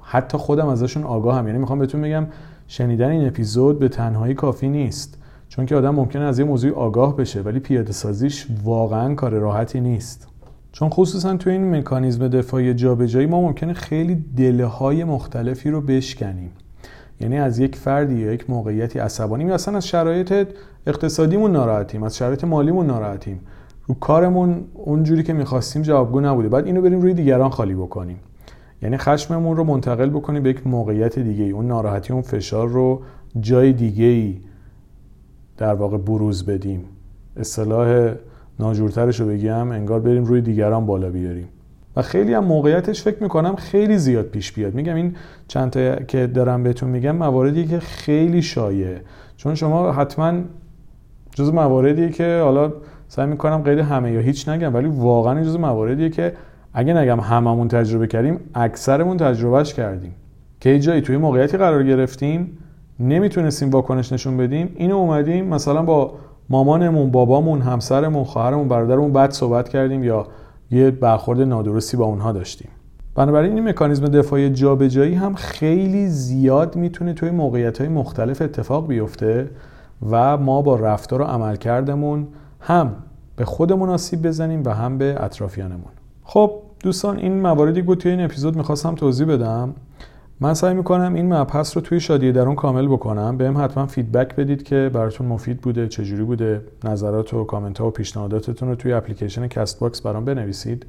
حتی 0.01 0.37
خودم 0.37 0.67
ازشون 0.67 1.03
آگاه 1.03 1.37
هم 1.37 1.47
یعنی 1.47 1.59
می‌خوام 1.59 1.79
بهتون 1.79 2.01
بگم 2.01 2.27
شنیدن 2.67 3.09
این 3.09 3.27
اپیزود 3.27 3.79
به 3.79 3.89
تنهایی 3.89 4.33
کافی 4.33 4.69
نیست. 4.69 5.20
چون 5.51 5.65
که 5.65 5.75
آدم 5.75 5.95
ممکنه 5.95 6.23
از 6.23 6.39
یه 6.39 6.45
موضوع 6.45 6.71
آگاه 6.71 7.17
بشه 7.17 7.41
ولی 7.41 7.59
پیاده 7.59 7.91
سازیش 7.91 8.47
واقعا 8.63 9.15
کار 9.15 9.31
راحتی 9.31 9.79
نیست. 9.79 10.27
چون 10.71 10.89
خصوصا 10.89 11.37
تو 11.37 11.49
این 11.49 11.75
مکانیزم 11.75 12.27
دفاعی 12.27 12.73
جابجایی 12.73 13.25
ما 13.25 13.41
ممکنه 13.41 13.73
خیلی 13.73 14.25
دله 14.37 14.65
های 14.65 15.03
مختلفی 15.03 15.69
رو 15.69 15.81
بشکنیم. 15.81 16.51
یعنی 17.21 17.37
از 17.37 17.59
یک 17.59 17.75
فردی 17.75 18.15
یا 18.15 18.33
یک 18.33 18.49
موقعیتی 18.49 18.99
عصبانی 18.99 19.43
یا 19.43 19.53
اصلا 19.53 19.77
از 19.77 19.87
شرایط 19.87 20.47
اقتصادیمون 20.87 21.51
ناراحتیم 21.51 22.03
از 22.03 22.17
شرایط 22.17 22.43
مالیمون 22.43 22.85
ناراحتیم. 22.85 23.39
رو 23.87 23.95
کارمون 23.95 24.63
اونجوری 24.73 25.23
که 25.23 25.33
می‌خواستیم 25.33 25.81
جوابگو 25.81 26.21
نبوده. 26.21 26.49
بعد 26.49 26.65
اینو 26.65 26.81
بریم 26.81 27.01
روی 27.01 27.13
دیگران 27.13 27.49
خالی 27.49 27.73
بکنیم. 27.73 28.19
یعنی 28.81 28.97
خشممون 28.97 29.57
رو 29.57 29.63
منتقل 29.63 30.09
بکنیم 30.09 30.43
به 30.43 30.49
یک 30.49 30.67
موقعیت 30.67 31.19
دیگه 31.19 31.43
اون 31.45 31.67
ناراحتی 31.67 32.13
اون 32.13 32.21
فشار 32.21 32.67
رو 32.67 33.01
جای 33.39 33.73
دیگه 33.73 34.05
ای 34.05 34.37
در 35.62 35.74
واقع 35.74 35.97
بروز 35.97 36.45
بدیم. 36.45 36.86
اصطلاح 37.38 38.13
ناجورترش 38.60 39.19
رو 39.19 39.28
بگم 39.28 39.71
انگار 39.71 40.00
بریم 40.00 40.26
روی 40.26 40.41
دیگران 40.41 40.86
بالا 40.86 41.10
بیاریم. 41.10 41.47
و 41.95 42.02
خیلی 42.02 42.34
هم 42.34 42.43
موقعیتش 42.43 43.04
فکر 43.04 43.24
می‌کنم 43.24 43.56
خیلی 43.56 43.97
زیاد 43.97 44.26
پیش 44.26 44.52
بیاد. 44.52 44.74
میگم 44.74 44.95
این 44.95 45.15
چند 45.47 45.69
تا 45.69 45.95
که 45.95 46.28
دارم 46.28 46.63
بهتون 46.63 46.89
میگم 46.89 47.15
مواردی 47.15 47.65
که 47.65 47.80
خیلی 47.80 48.41
شایعه 48.41 49.02
چون 49.38 49.56
شما 49.56 49.91
حتما 49.91 50.34
جز 51.36 51.54
مواردیه 51.54 52.10
که 52.10 52.41
حالا 52.43 52.74
سعی 53.08 53.28
می‌کنم 53.28 53.62
غیر 53.62 53.80
همه 53.80 54.12
یا 54.12 54.19
هیچ 54.19 54.50
نگم 54.50 54.74
ولی 54.74 54.88
واقعا 54.88 55.43
جز 55.43 55.56
مواردیه 55.56 56.10
که 56.10 56.34
اگه 56.74 56.93
نگم 56.93 57.19
هممون 57.19 57.67
تجربه 57.67 58.08
کردیم 58.08 58.39
اکثرمون 58.56 59.17
تجربهش 59.17 59.74
کردیم. 59.74 60.15
که 60.60 60.80
جایی 60.80 61.02
توی 61.02 61.17
موقعیتی 61.17 61.58
قرار 61.58 61.84
گرفتیم؟ 61.84 62.58
نمی‌تونستیم 63.01 63.69
واکنش 63.69 64.13
نشون 64.13 64.37
بدیم. 64.37 64.71
اینو 64.75 64.95
اومدیم 64.95 65.45
مثلا 65.45 65.81
با 65.81 66.13
مامانمون 66.49 67.11
بابامون 67.11 67.61
همسرمون 67.61 68.23
خواهرمون 68.23 68.67
برادرمون 68.67 69.13
بعد 69.13 69.31
صحبت 69.31 69.69
کردیم 69.69 70.03
یا 70.03 70.27
یه 70.71 70.91
برخورد 70.91 71.41
نادرستی 71.41 71.97
با 71.97 72.05
اونها 72.05 72.31
داشتیم. 72.31 72.69
بنابراین 73.15 73.53
این 73.53 73.69
مکانیزم 73.69 74.05
دفاعی 74.05 74.49
جابجایی 74.49 75.13
هم 75.13 75.33
خیلی 75.33 76.07
زیاد 76.07 76.75
می‌تونه 76.75 77.13
توی 77.13 77.29
موقعیت 77.29 77.77
های 77.77 77.89
مختلف 77.89 78.41
اتفاق 78.41 78.87
بیفته 78.87 79.49
و 80.09 80.37
ما 80.37 80.61
با 80.61 80.75
رفتار 80.75 81.21
و 81.21 81.23
عملکردمون 81.23 82.27
هم 82.59 82.95
به 83.35 83.45
خودمون 83.45 83.89
آسیب 83.89 84.27
بزنیم 84.27 84.63
و 84.65 84.69
هم 84.69 84.97
به 84.97 85.15
اطرافیانمون. 85.19 85.91
خب 86.23 86.51
دوستان 86.79 87.17
این 87.17 87.41
مواردی 87.41 87.81
بود 87.81 87.97
توی 87.97 88.11
این 88.11 88.21
اپیزود 88.21 88.55
می‌خواستم 88.55 88.95
توضیح 88.95 89.27
بدم. 89.27 89.73
من 90.43 90.54
سعی 90.54 90.73
می‌کنم 90.73 91.13
این 91.13 91.34
مبحث 91.34 91.77
رو 91.77 91.82
توی 91.82 91.99
شادی 91.99 92.32
درون 92.32 92.56
کامل 92.56 92.88
بکنم. 92.88 93.38
بهم 93.38 93.58
حتما 93.58 93.86
feedback 93.86 94.36
بدید 94.36 94.63
که 94.63 94.91
براتون 94.93 95.27
مفید 95.27 95.62
بوده 95.62 95.88
چجوری 95.88 96.23
بوده. 96.23 96.62
نظرات 96.84 97.34
و 97.34 97.43
کامنت 97.43 97.80
ها 97.80 97.88
و 97.88 97.91
پیشنهاداتتون 97.91 98.69
رو 98.69 98.75
توی 98.75 98.93
اپلیکیشن 98.93 99.47
Castbox 99.47 100.01
برام 100.01 100.25
بنویسید. 100.25 100.86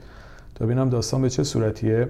تا 0.54 0.64
ببینم 0.64 0.88
داستان 0.88 1.22
به 1.22 1.30
چه 1.30 1.42
صورتیه. 1.42 2.08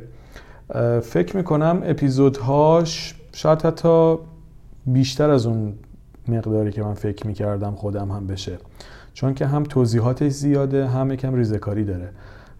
فکر 1.02 1.36
می‌کنم 1.36 1.82
اپیزودهاش 1.84 3.14
شاید 3.32 3.62
حتی 3.62 4.16
بیشتر 4.86 5.30
از 5.30 5.46
اون 5.46 5.74
مقداری 6.28 6.72
که 6.72 6.82
من 6.82 6.94
فکر 6.94 7.26
می‌کردم 7.26 7.74
خودم 7.74 8.10
هم 8.10 8.26
بشه. 8.26 8.58
چون 9.14 9.34
که 9.34 9.46
هم 9.46 9.62
توضیحاتش 9.62 10.32
زیاده 10.32 10.86
هم 10.86 11.12
یکم 11.12 11.34
ریزکاری 11.34 11.84
داره. 11.84 12.08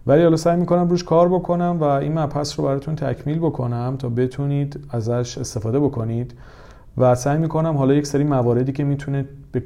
ولی 0.07 0.23
حالا 0.23 0.35
سعی 0.35 0.57
می‌کنم 0.57 0.87
روش 0.87 1.03
کار 1.03 1.29
بکنم 1.29 1.77
و 1.79 1.83
این 1.83 2.19
مبحث 2.19 2.59
رو 2.59 2.65
براتون 2.65 2.95
تکمیل 2.95 3.39
بکنم 3.39 3.95
تا 3.99 4.09
بتونید 4.09 4.79
ازش 4.89 5.37
استفاده 5.37 5.79
بکنید 5.79 6.33
و 6.97 7.15
سعی 7.15 7.37
می‌کنم 7.37 7.77
حالا 7.77 7.93
یک 7.93 8.07
سری 8.07 8.23
مواردی 8.23 8.71
که 8.71 8.83
می‌تونه 8.83 9.25
به 9.51 9.63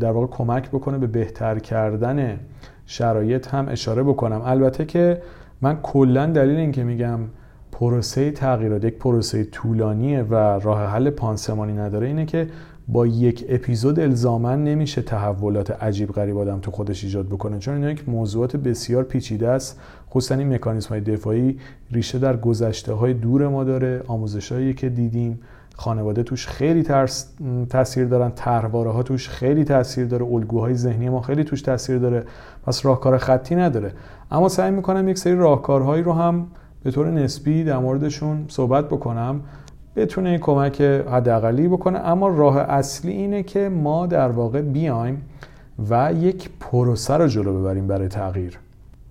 در 0.00 0.10
واقع 0.10 0.26
کمک 0.26 0.68
بکنه 0.68 0.98
به 0.98 1.06
بهتر 1.06 1.58
کردن 1.58 2.40
شرایط 2.86 3.48
هم 3.48 3.68
اشاره 3.68 4.02
بکنم. 4.02 4.42
البته 4.44 4.84
که 4.84 5.22
من 5.60 5.78
کلا 5.82 6.26
دلیل 6.26 6.56
اینکه 6.56 6.84
میگم 6.84 7.18
پروسه 7.72 8.30
تغییرات 8.30 8.84
یک 8.84 8.98
پروسه 8.98 9.44
طولانیه 9.44 10.22
و 10.22 10.34
راه 10.34 10.86
حل 10.86 11.10
پانسمانی 11.10 11.72
نداره 11.72 12.06
اینه 12.06 12.26
که 12.26 12.48
با 12.88 13.06
یک 13.06 13.44
اپیزود 13.48 14.00
الزاما 14.00 14.54
نمیشه 14.54 15.02
تحولات 15.02 15.70
عجیب 15.70 16.12
غریب 16.12 16.38
آدم 16.38 16.58
تو 16.58 16.70
خودش 16.70 17.04
ایجاد 17.04 17.26
بکنه 17.26 17.58
چون 17.58 17.74
اینا 17.74 17.90
یک 17.90 18.08
موضوعات 18.08 18.56
بسیار 18.56 19.02
پیچیده 19.02 19.48
است. 19.48 19.80
خصوصا 20.10 20.34
این 20.34 20.54
مکانیزم 20.54 20.88
های 20.88 21.00
دفاعی 21.00 21.58
ریشه 21.90 22.18
در 22.18 22.36
گذشته 22.36 22.92
های 22.92 23.14
دور 23.14 23.48
ما 23.48 23.64
داره 23.64 24.02
آموزش 24.06 24.52
هایی 24.52 24.74
که 24.74 24.88
دیدیم. 24.88 25.40
خانواده 25.76 26.22
توش 26.22 26.46
خیلی 26.46 26.82
ترس 26.82 27.32
تاثیر 27.70 28.04
دارن 28.04 28.30
طرحواره 28.30 28.90
ها 28.90 29.02
توش 29.02 29.28
خیلی 29.28 29.64
تاثیر 29.64 30.06
داره 30.06 30.24
الگوهای 30.24 30.74
ذهنی 30.74 31.08
ما 31.08 31.20
خیلی 31.20 31.44
توش 31.44 31.62
تاثیر 31.62 31.98
داره. 31.98 32.24
پس 32.66 32.86
راهکار 32.86 33.18
خطی 33.18 33.54
نداره. 33.54 33.92
اما 34.30 34.48
سعی 34.48 34.70
می‌کنم 34.70 35.08
یک 35.08 35.18
سری 35.18 35.34
راهکارهایی 35.34 36.02
رو 36.02 36.12
هم 36.12 36.46
به 36.82 36.90
طور 36.90 37.10
نسبی 37.10 37.64
در 37.64 37.78
موردشون 37.78 38.44
صحبت 38.48 38.88
بکنم. 38.88 39.40
بتونه 39.96 40.38
کمک 40.38 40.80
حداقلی 40.80 41.68
بکنه. 41.68 41.98
اما 41.98 42.28
راه 42.28 42.58
اصلی 42.58 43.12
اینه 43.12 43.42
که 43.42 43.68
ما 43.68 44.06
در 44.06 44.28
واقع 44.28 44.60
بیایم 44.62 45.22
و 45.90 46.12
یک 46.20 46.50
پروسه 46.60 47.16
رو 47.16 47.26
جلو 47.26 47.60
ببریم 47.60 47.86
برای 47.86 48.08
تغییر. 48.08 48.58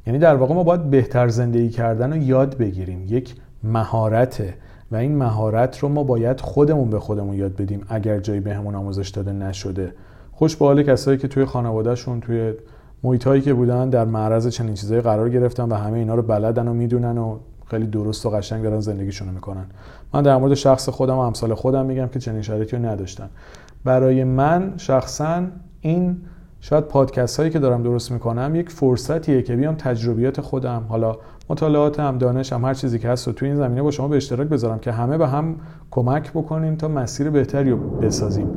یعنی 0.07 0.19
در 0.19 0.35
واقع 0.35 0.53
ما 0.53 0.63
باید 0.63 0.89
بهتر 0.89 1.27
زندگی 1.27 1.69
کردن 1.69 2.13
رو 2.13 2.17
یاد 2.17 2.57
بگیریم. 2.57 3.05
یک 3.09 3.35
مهارته 3.63 4.53
و 4.91 4.95
این 4.95 5.17
مهارت 5.17 5.79
رو 5.79 5.89
ما 5.89 6.03
باید 6.03 6.41
خودمون 6.41 6.89
به 6.89 6.99
خودمون 6.99 7.35
یاد 7.35 7.55
بدیم 7.55 7.85
اگر 7.89 8.19
جایی 8.19 8.39
بهمون 8.39 8.75
آموزش 8.75 9.09
داده 9.09 9.31
نشده. 9.31 9.93
خوش 10.31 10.55
به 10.55 10.65
حال 10.65 10.83
کسایی 10.83 11.17
که 11.17 11.27
توی 11.27 11.45
خانوادهشون 11.45 12.19
توی 12.19 12.53
محیط 13.03 13.27
هایی 13.27 13.41
که 13.41 13.53
بودن 13.53 13.89
در 13.89 14.05
معرض 14.05 14.47
چنین 14.47 14.73
چیزایی 14.73 15.01
قرار 15.01 15.29
گرفتن 15.29 15.63
و 15.63 15.75
همه 15.75 15.97
اینا 15.97 16.15
رو 16.15 16.21
بلدن 16.21 16.67
و 16.67 16.73
می‌دونن 16.73 17.17
و 17.17 17.37
خیلی 17.71 17.87
درست 17.87 18.25
و 18.25 18.29
قشنگ 18.29 18.63
دارن 18.63 18.79
زندگیشون 18.79 19.27
می‌کنن. 19.27 19.65
من 20.13 20.21
در 20.21 20.37
مورد 20.37 20.53
شخص 20.53 20.89
خودم 20.89 21.15
و 21.15 21.19
امثال 21.19 21.53
خودم 21.53 21.85
میگم 21.85 22.07
که 22.07 22.19
چنین 22.19 22.41
شرایطی 22.41 22.75
رو 22.75 22.85
نداشتن. 22.85 23.29
برای 23.83 24.23
من 24.23 24.73
شخصا 24.77 25.43
این 25.81 26.17
شاید 26.59 26.83
پادکست 26.83 27.39
هایی 27.39 27.51
که 27.51 27.59
دارم 27.59 27.83
درست 27.83 28.11
می‌کنم 28.11 28.55
یک 28.55 28.69
فرصتیه 28.69 29.41
که 29.41 29.55
بیام 29.55 29.75
تجربیات 29.75 30.41
خودم 30.41 30.85
حالا 30.89 31.17
مطالعاتم 31.49 32.17
دانشم 32.17 32.65
هر 32.65 32.73
چیزی 32.73 32.99
که 32.99 33.09
هست 33.09 33.27
و 33.27 33.31
توی 33.31 33.47
این 33.47 33.57
زمینه 33.57 33.81
با 33.81 33.91
شما 33.91 34.07
به 34.07 34.17
اشتراک 34.17 34.47
بذارم 34.47 34.79
که 34.79 34.91
همه 34.91 35.17
به 35.17 35.27
هم 35.27 35.55
کمک 35.91 36.31
بکنیم 36.31 36.75
تا 36.75 36.87
مسیر 36.87 37.29
بهتری 37.29 37.69
رو 37.69 37.77
بسازیم 37.77 38.47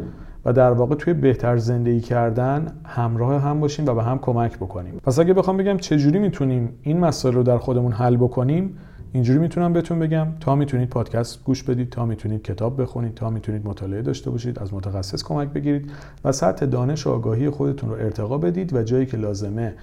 و 0.44 0.52
در 0.52 0.70
واقع 0.70 0.94
توی 0.94 1.14
بهتر 1.14 1.56
زندگی 1.56 2.00
کردن 2.00 2.66
همراه 2.84 3.42
هم 3.42 3.60
باشیم 3.60 3.86
و 3.86 3.94
به 3.94 4.02
هم 4.02 4.18
کمک 4.18 4.56
بکنیم. 4.56 5.00
پس 5.04 5.18
اگه 5.18 5.34
بخوام 5.34 5.56
بگم 5.56 5.76
چجوری 5.76 6.18
می‌تونیم 6.18 6.78
این 6.82 7.00
مسائل 7.00 7.34
رو 7.34 7.42
در 7.42 7.58
خودمون 7.58 7.92
حل 7.92 8.16
بکنیم 8.16 8.76
اینجوری 9.14 9.38
می‌تونم 9.38 9.72
بهتون 9.72 9.98
بگم. 9.98 10.26
تا 10.40 10.54
می‌تونید 10.54 10.88
پادکست 10.88 11.44
گوش 11.44 11.62
بدید 11.62 11.90
تا 11.90 12.06
می‌تونید 12.06 12.42
کتاب 12.42 12.82
بخونید 12.82 13.14
تا 13.14 13.30
می‌تونید 13.30 13.66
مطالعه 13.66 14.02
داشته 14.02 14.30
باشید 14.30 14.58
از 14.58 14.74
متخصص 14.74 15.22
کمک 15.22 15.48
بگیرید 15.48 15.90
و 16.24 16.32
سطح 16.32 16.66
دانش 16.66 17.06
و 17.06 17.10
آگاهی 17.10 17.50
خودتون 17.50 17.90
رو 17.90 17.96
ارتقا 17.96 18.38
بدید 18.38 18.72
و 18.72 18.82
جایی 18.82 19.06
که 19.06 19.16
لازمه 19.16 19.74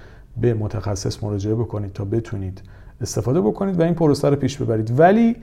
به 0.41 0.53
متخصص 0.53 1.23
مراجعه 1.23 1.55
بکنید 1.55 1.93
تا 1.93 2.05
بتونید 2.05 2.61
استفاده 3.01 3.41
بکنید 3.41 3.79
و 3.79 3.83
این 3.83 3.93
پروسه 3.93 4.29
رو 4.29 4.35
پیش 4.35 4.57
ببرید. 4.57 4.99
ولی 4.99 5.35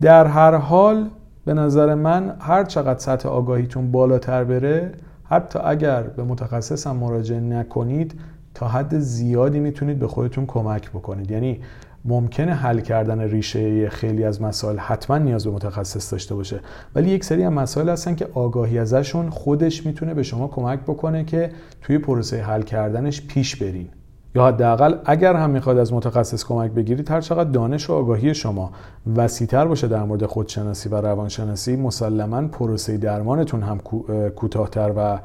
در 0.00 0.26
هر 0.26 0.54
حال 0.54 1.08
به 1.44 1.54
نظر 1.54 1.94
من 1.94 2.36
هر 2.40 2.64
چقدر 2.64 2.98
سطح 2.98 3.28
آگاهیتون 3.28 3.92
بالاتر 3.92 4.44
بره 4.44 4.92
حتی 5.24 5.58
اگر 5.58 6.02
به 6.02 6.22
متخصص 6.24 6.86
هم 6.86 6.96
مراجعه 6.96 7.40
نکنید 7.40 8.14
تا 8.54 8.68
حد 8.68 8.98
زیادی 8.98 9.60
می‌تونید 9.60 9.98
به 9.98 10.08
خودتون 10.08 10.46
کمک 10.46 10.90
بکنید. 10.90 11.30
یعنی 11.30 11.60
ممکنه 12.08 12.54
حل 12.54 12.80
کردن 12.80 13.20
ریشه 13.20 13.88
خیلی 13.88 14.24
از 14.24 14.42
مسائل 14.42 14.78
حتما 14.78 15.18
نیاز 15.18 15.44
به 15.46 15.50
متخصص 15.50 16.12
داشته 16.12 16.34
باشه. 16.34 16.60
ولی 16.94 17.10
یک 17.10 17.24
سری 17.24 17.44
از 17.44 17.52
مسائل 17.52 17.88
هستن 17.88 18.14
که 18.14 18.28
آگاهی 18.34 18.78
ازشون 18.78 19.30
خودش 19.30 19.86
می‌تونه 19.86 20.14
به 20.14 20.22
شما 20.22 20.48
کمک 20.48 20.80
بکنه 20.80 21.24
که 21.24 21.50
توی 21.82 21.98
پروسه 21.98 22.42
حل 22.42 22.62
کردنش 22.62 23.26
پیش 23.26 23.56
برین. 23.56 23.88
یا 24.34 24.46
حداقل 24.46 24.94
اگر 25.04 25.36
هم 25.36 25.50
می‌خواد 25.50 25.78
از 25.78 25.92
متخصص 25.92 26.44
کمک 26.44 26.70
بگیرید 26.70 27.10
هر 27.10 27.20
چقدر 27.20 27.50
دانش 27.50 27.90
و 27.90 27.92
آگاهی 27.92 28.34
شما 28.34 28.72
وسیعتر 29.16 29.66
باشه 29.66 29.88
در 29.88 30.02
مورد 30.02 30.26
خودشناسی 30.26 30.88
و 30.88 30.94
روانشناسی 30.94 31.76
مسلما 31.76 32.48
پروسه 32.48 32.96
درمانتون 32.96 33.62
هم 33.62 33.78
کوتاهتر 34.36 34.92
و 34.96 35.18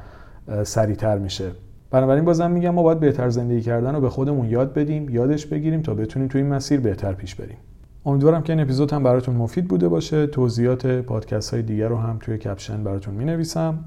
سریعتر 0.63 1.17
میشه. 1.17 1.51
بنابراین 1.91 2.25
بازم 2.25 2.51
میگم 2.51 2.69
ما 2.69 2.83
باید 2.83 2.99
بهتر 2.99 3.29
زندگی 3.29 3.61
کردن 3.61 3.95
رو 3.95 4.01
به 4.01 4.09
خودمون 4.09 4.49
یاد 4.49 4.73
بدیم 4.73 5.09
یادش 5.09 5.45
بگیریم 5.45 5.81
تا 5.81 5.93
بتونیم 5.93 6.27
توی 6.27 6.41
این 6.41 6.53
مسیر 6.53 6.79
بهتر 6.79 7.13
پیش 7.13 7.35
بریم. 7.35 7.57
امیدوارم 8.05 8.41
که 8.43 8.53
این 8.53 8.61
اپیزود 8.61 8.93
هم 8.93 9.03
براتون 9.03 9.35
مفید 9.35 9.67
بوده 9.67 9.87
باشه. 9.87 10.27
توضیحات 10.27 10.87
پادکست 10.87 11.53
های 11.53 11.63
دیگر 11.63 11.87
رو 11.87 11.97
هم 11.97 12.17
توی 12.19 12.37
کپشن 12.37 12.83
براتون 12.83 13.13
می 13.13 13.25
نویسم 13.25 13.79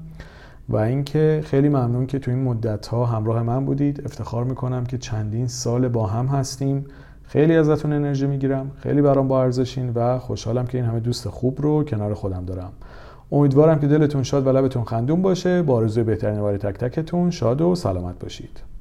و 0.69 0.77
اینکه 0.77 1.41
خیلی 1.45 1.69
ممنون 1.69 2.05
که 2.05 2.19
توی 2.19 2.33
این 2.33 2.43
مدت 2.43 2.87
ها 2.87 3.05
همراه 3.05 3.43
من 3.43 3.65
بودید. 3.65 4.01
افتخار 4.05 4.43
می‌کنم 4.43 4.85
که 4.85 4.97
چندین 4.97 5.47
سال 5.47 5.87
با 5.87 6.07
هم 6.07 6.25
هستیم. 6.25 6.85
خیلی 7.23 7.55
ازتون 7.55 7.93
انرژی 7.93 8.27
می‌گیرم. 8.27 8.71
خیلی 8.75 9.01
برام 9.01 9.27
با 9.27 9.43
ارزشین 9.43 9.91
و 9.95 10.19
خوشحالم 10.19 10.65
که 10.65 10.77
این 10.77 10.87
همه 10.87 10.99
دوست 10.99 11.29
خوب 11.29 11.61
رو 11.61 11.83
کنار 11.83 12.13
خودم 12.13 12.45
دارم. 12.45 12.71
امیدوارم 13.31 13.79
که 13.79 13.87
دلتون 13.87 14.23
شاد 14.23 14.47
و 14.47 14.51
لبتون 14.51 14.83
خندون 14.83 15.21
باشه. 15.21 15.61
با 15.61 15.75
آرزوی 15.75 16.03
بهترین 16.03 16.41
برای 16.41 16.57
تک 16.57 16.77
تکتون 16.77 17.31
شاد 17.31 17.61
و 17.61 17.75
سلامت 17.75 18.19
باشید. 18.19 18.74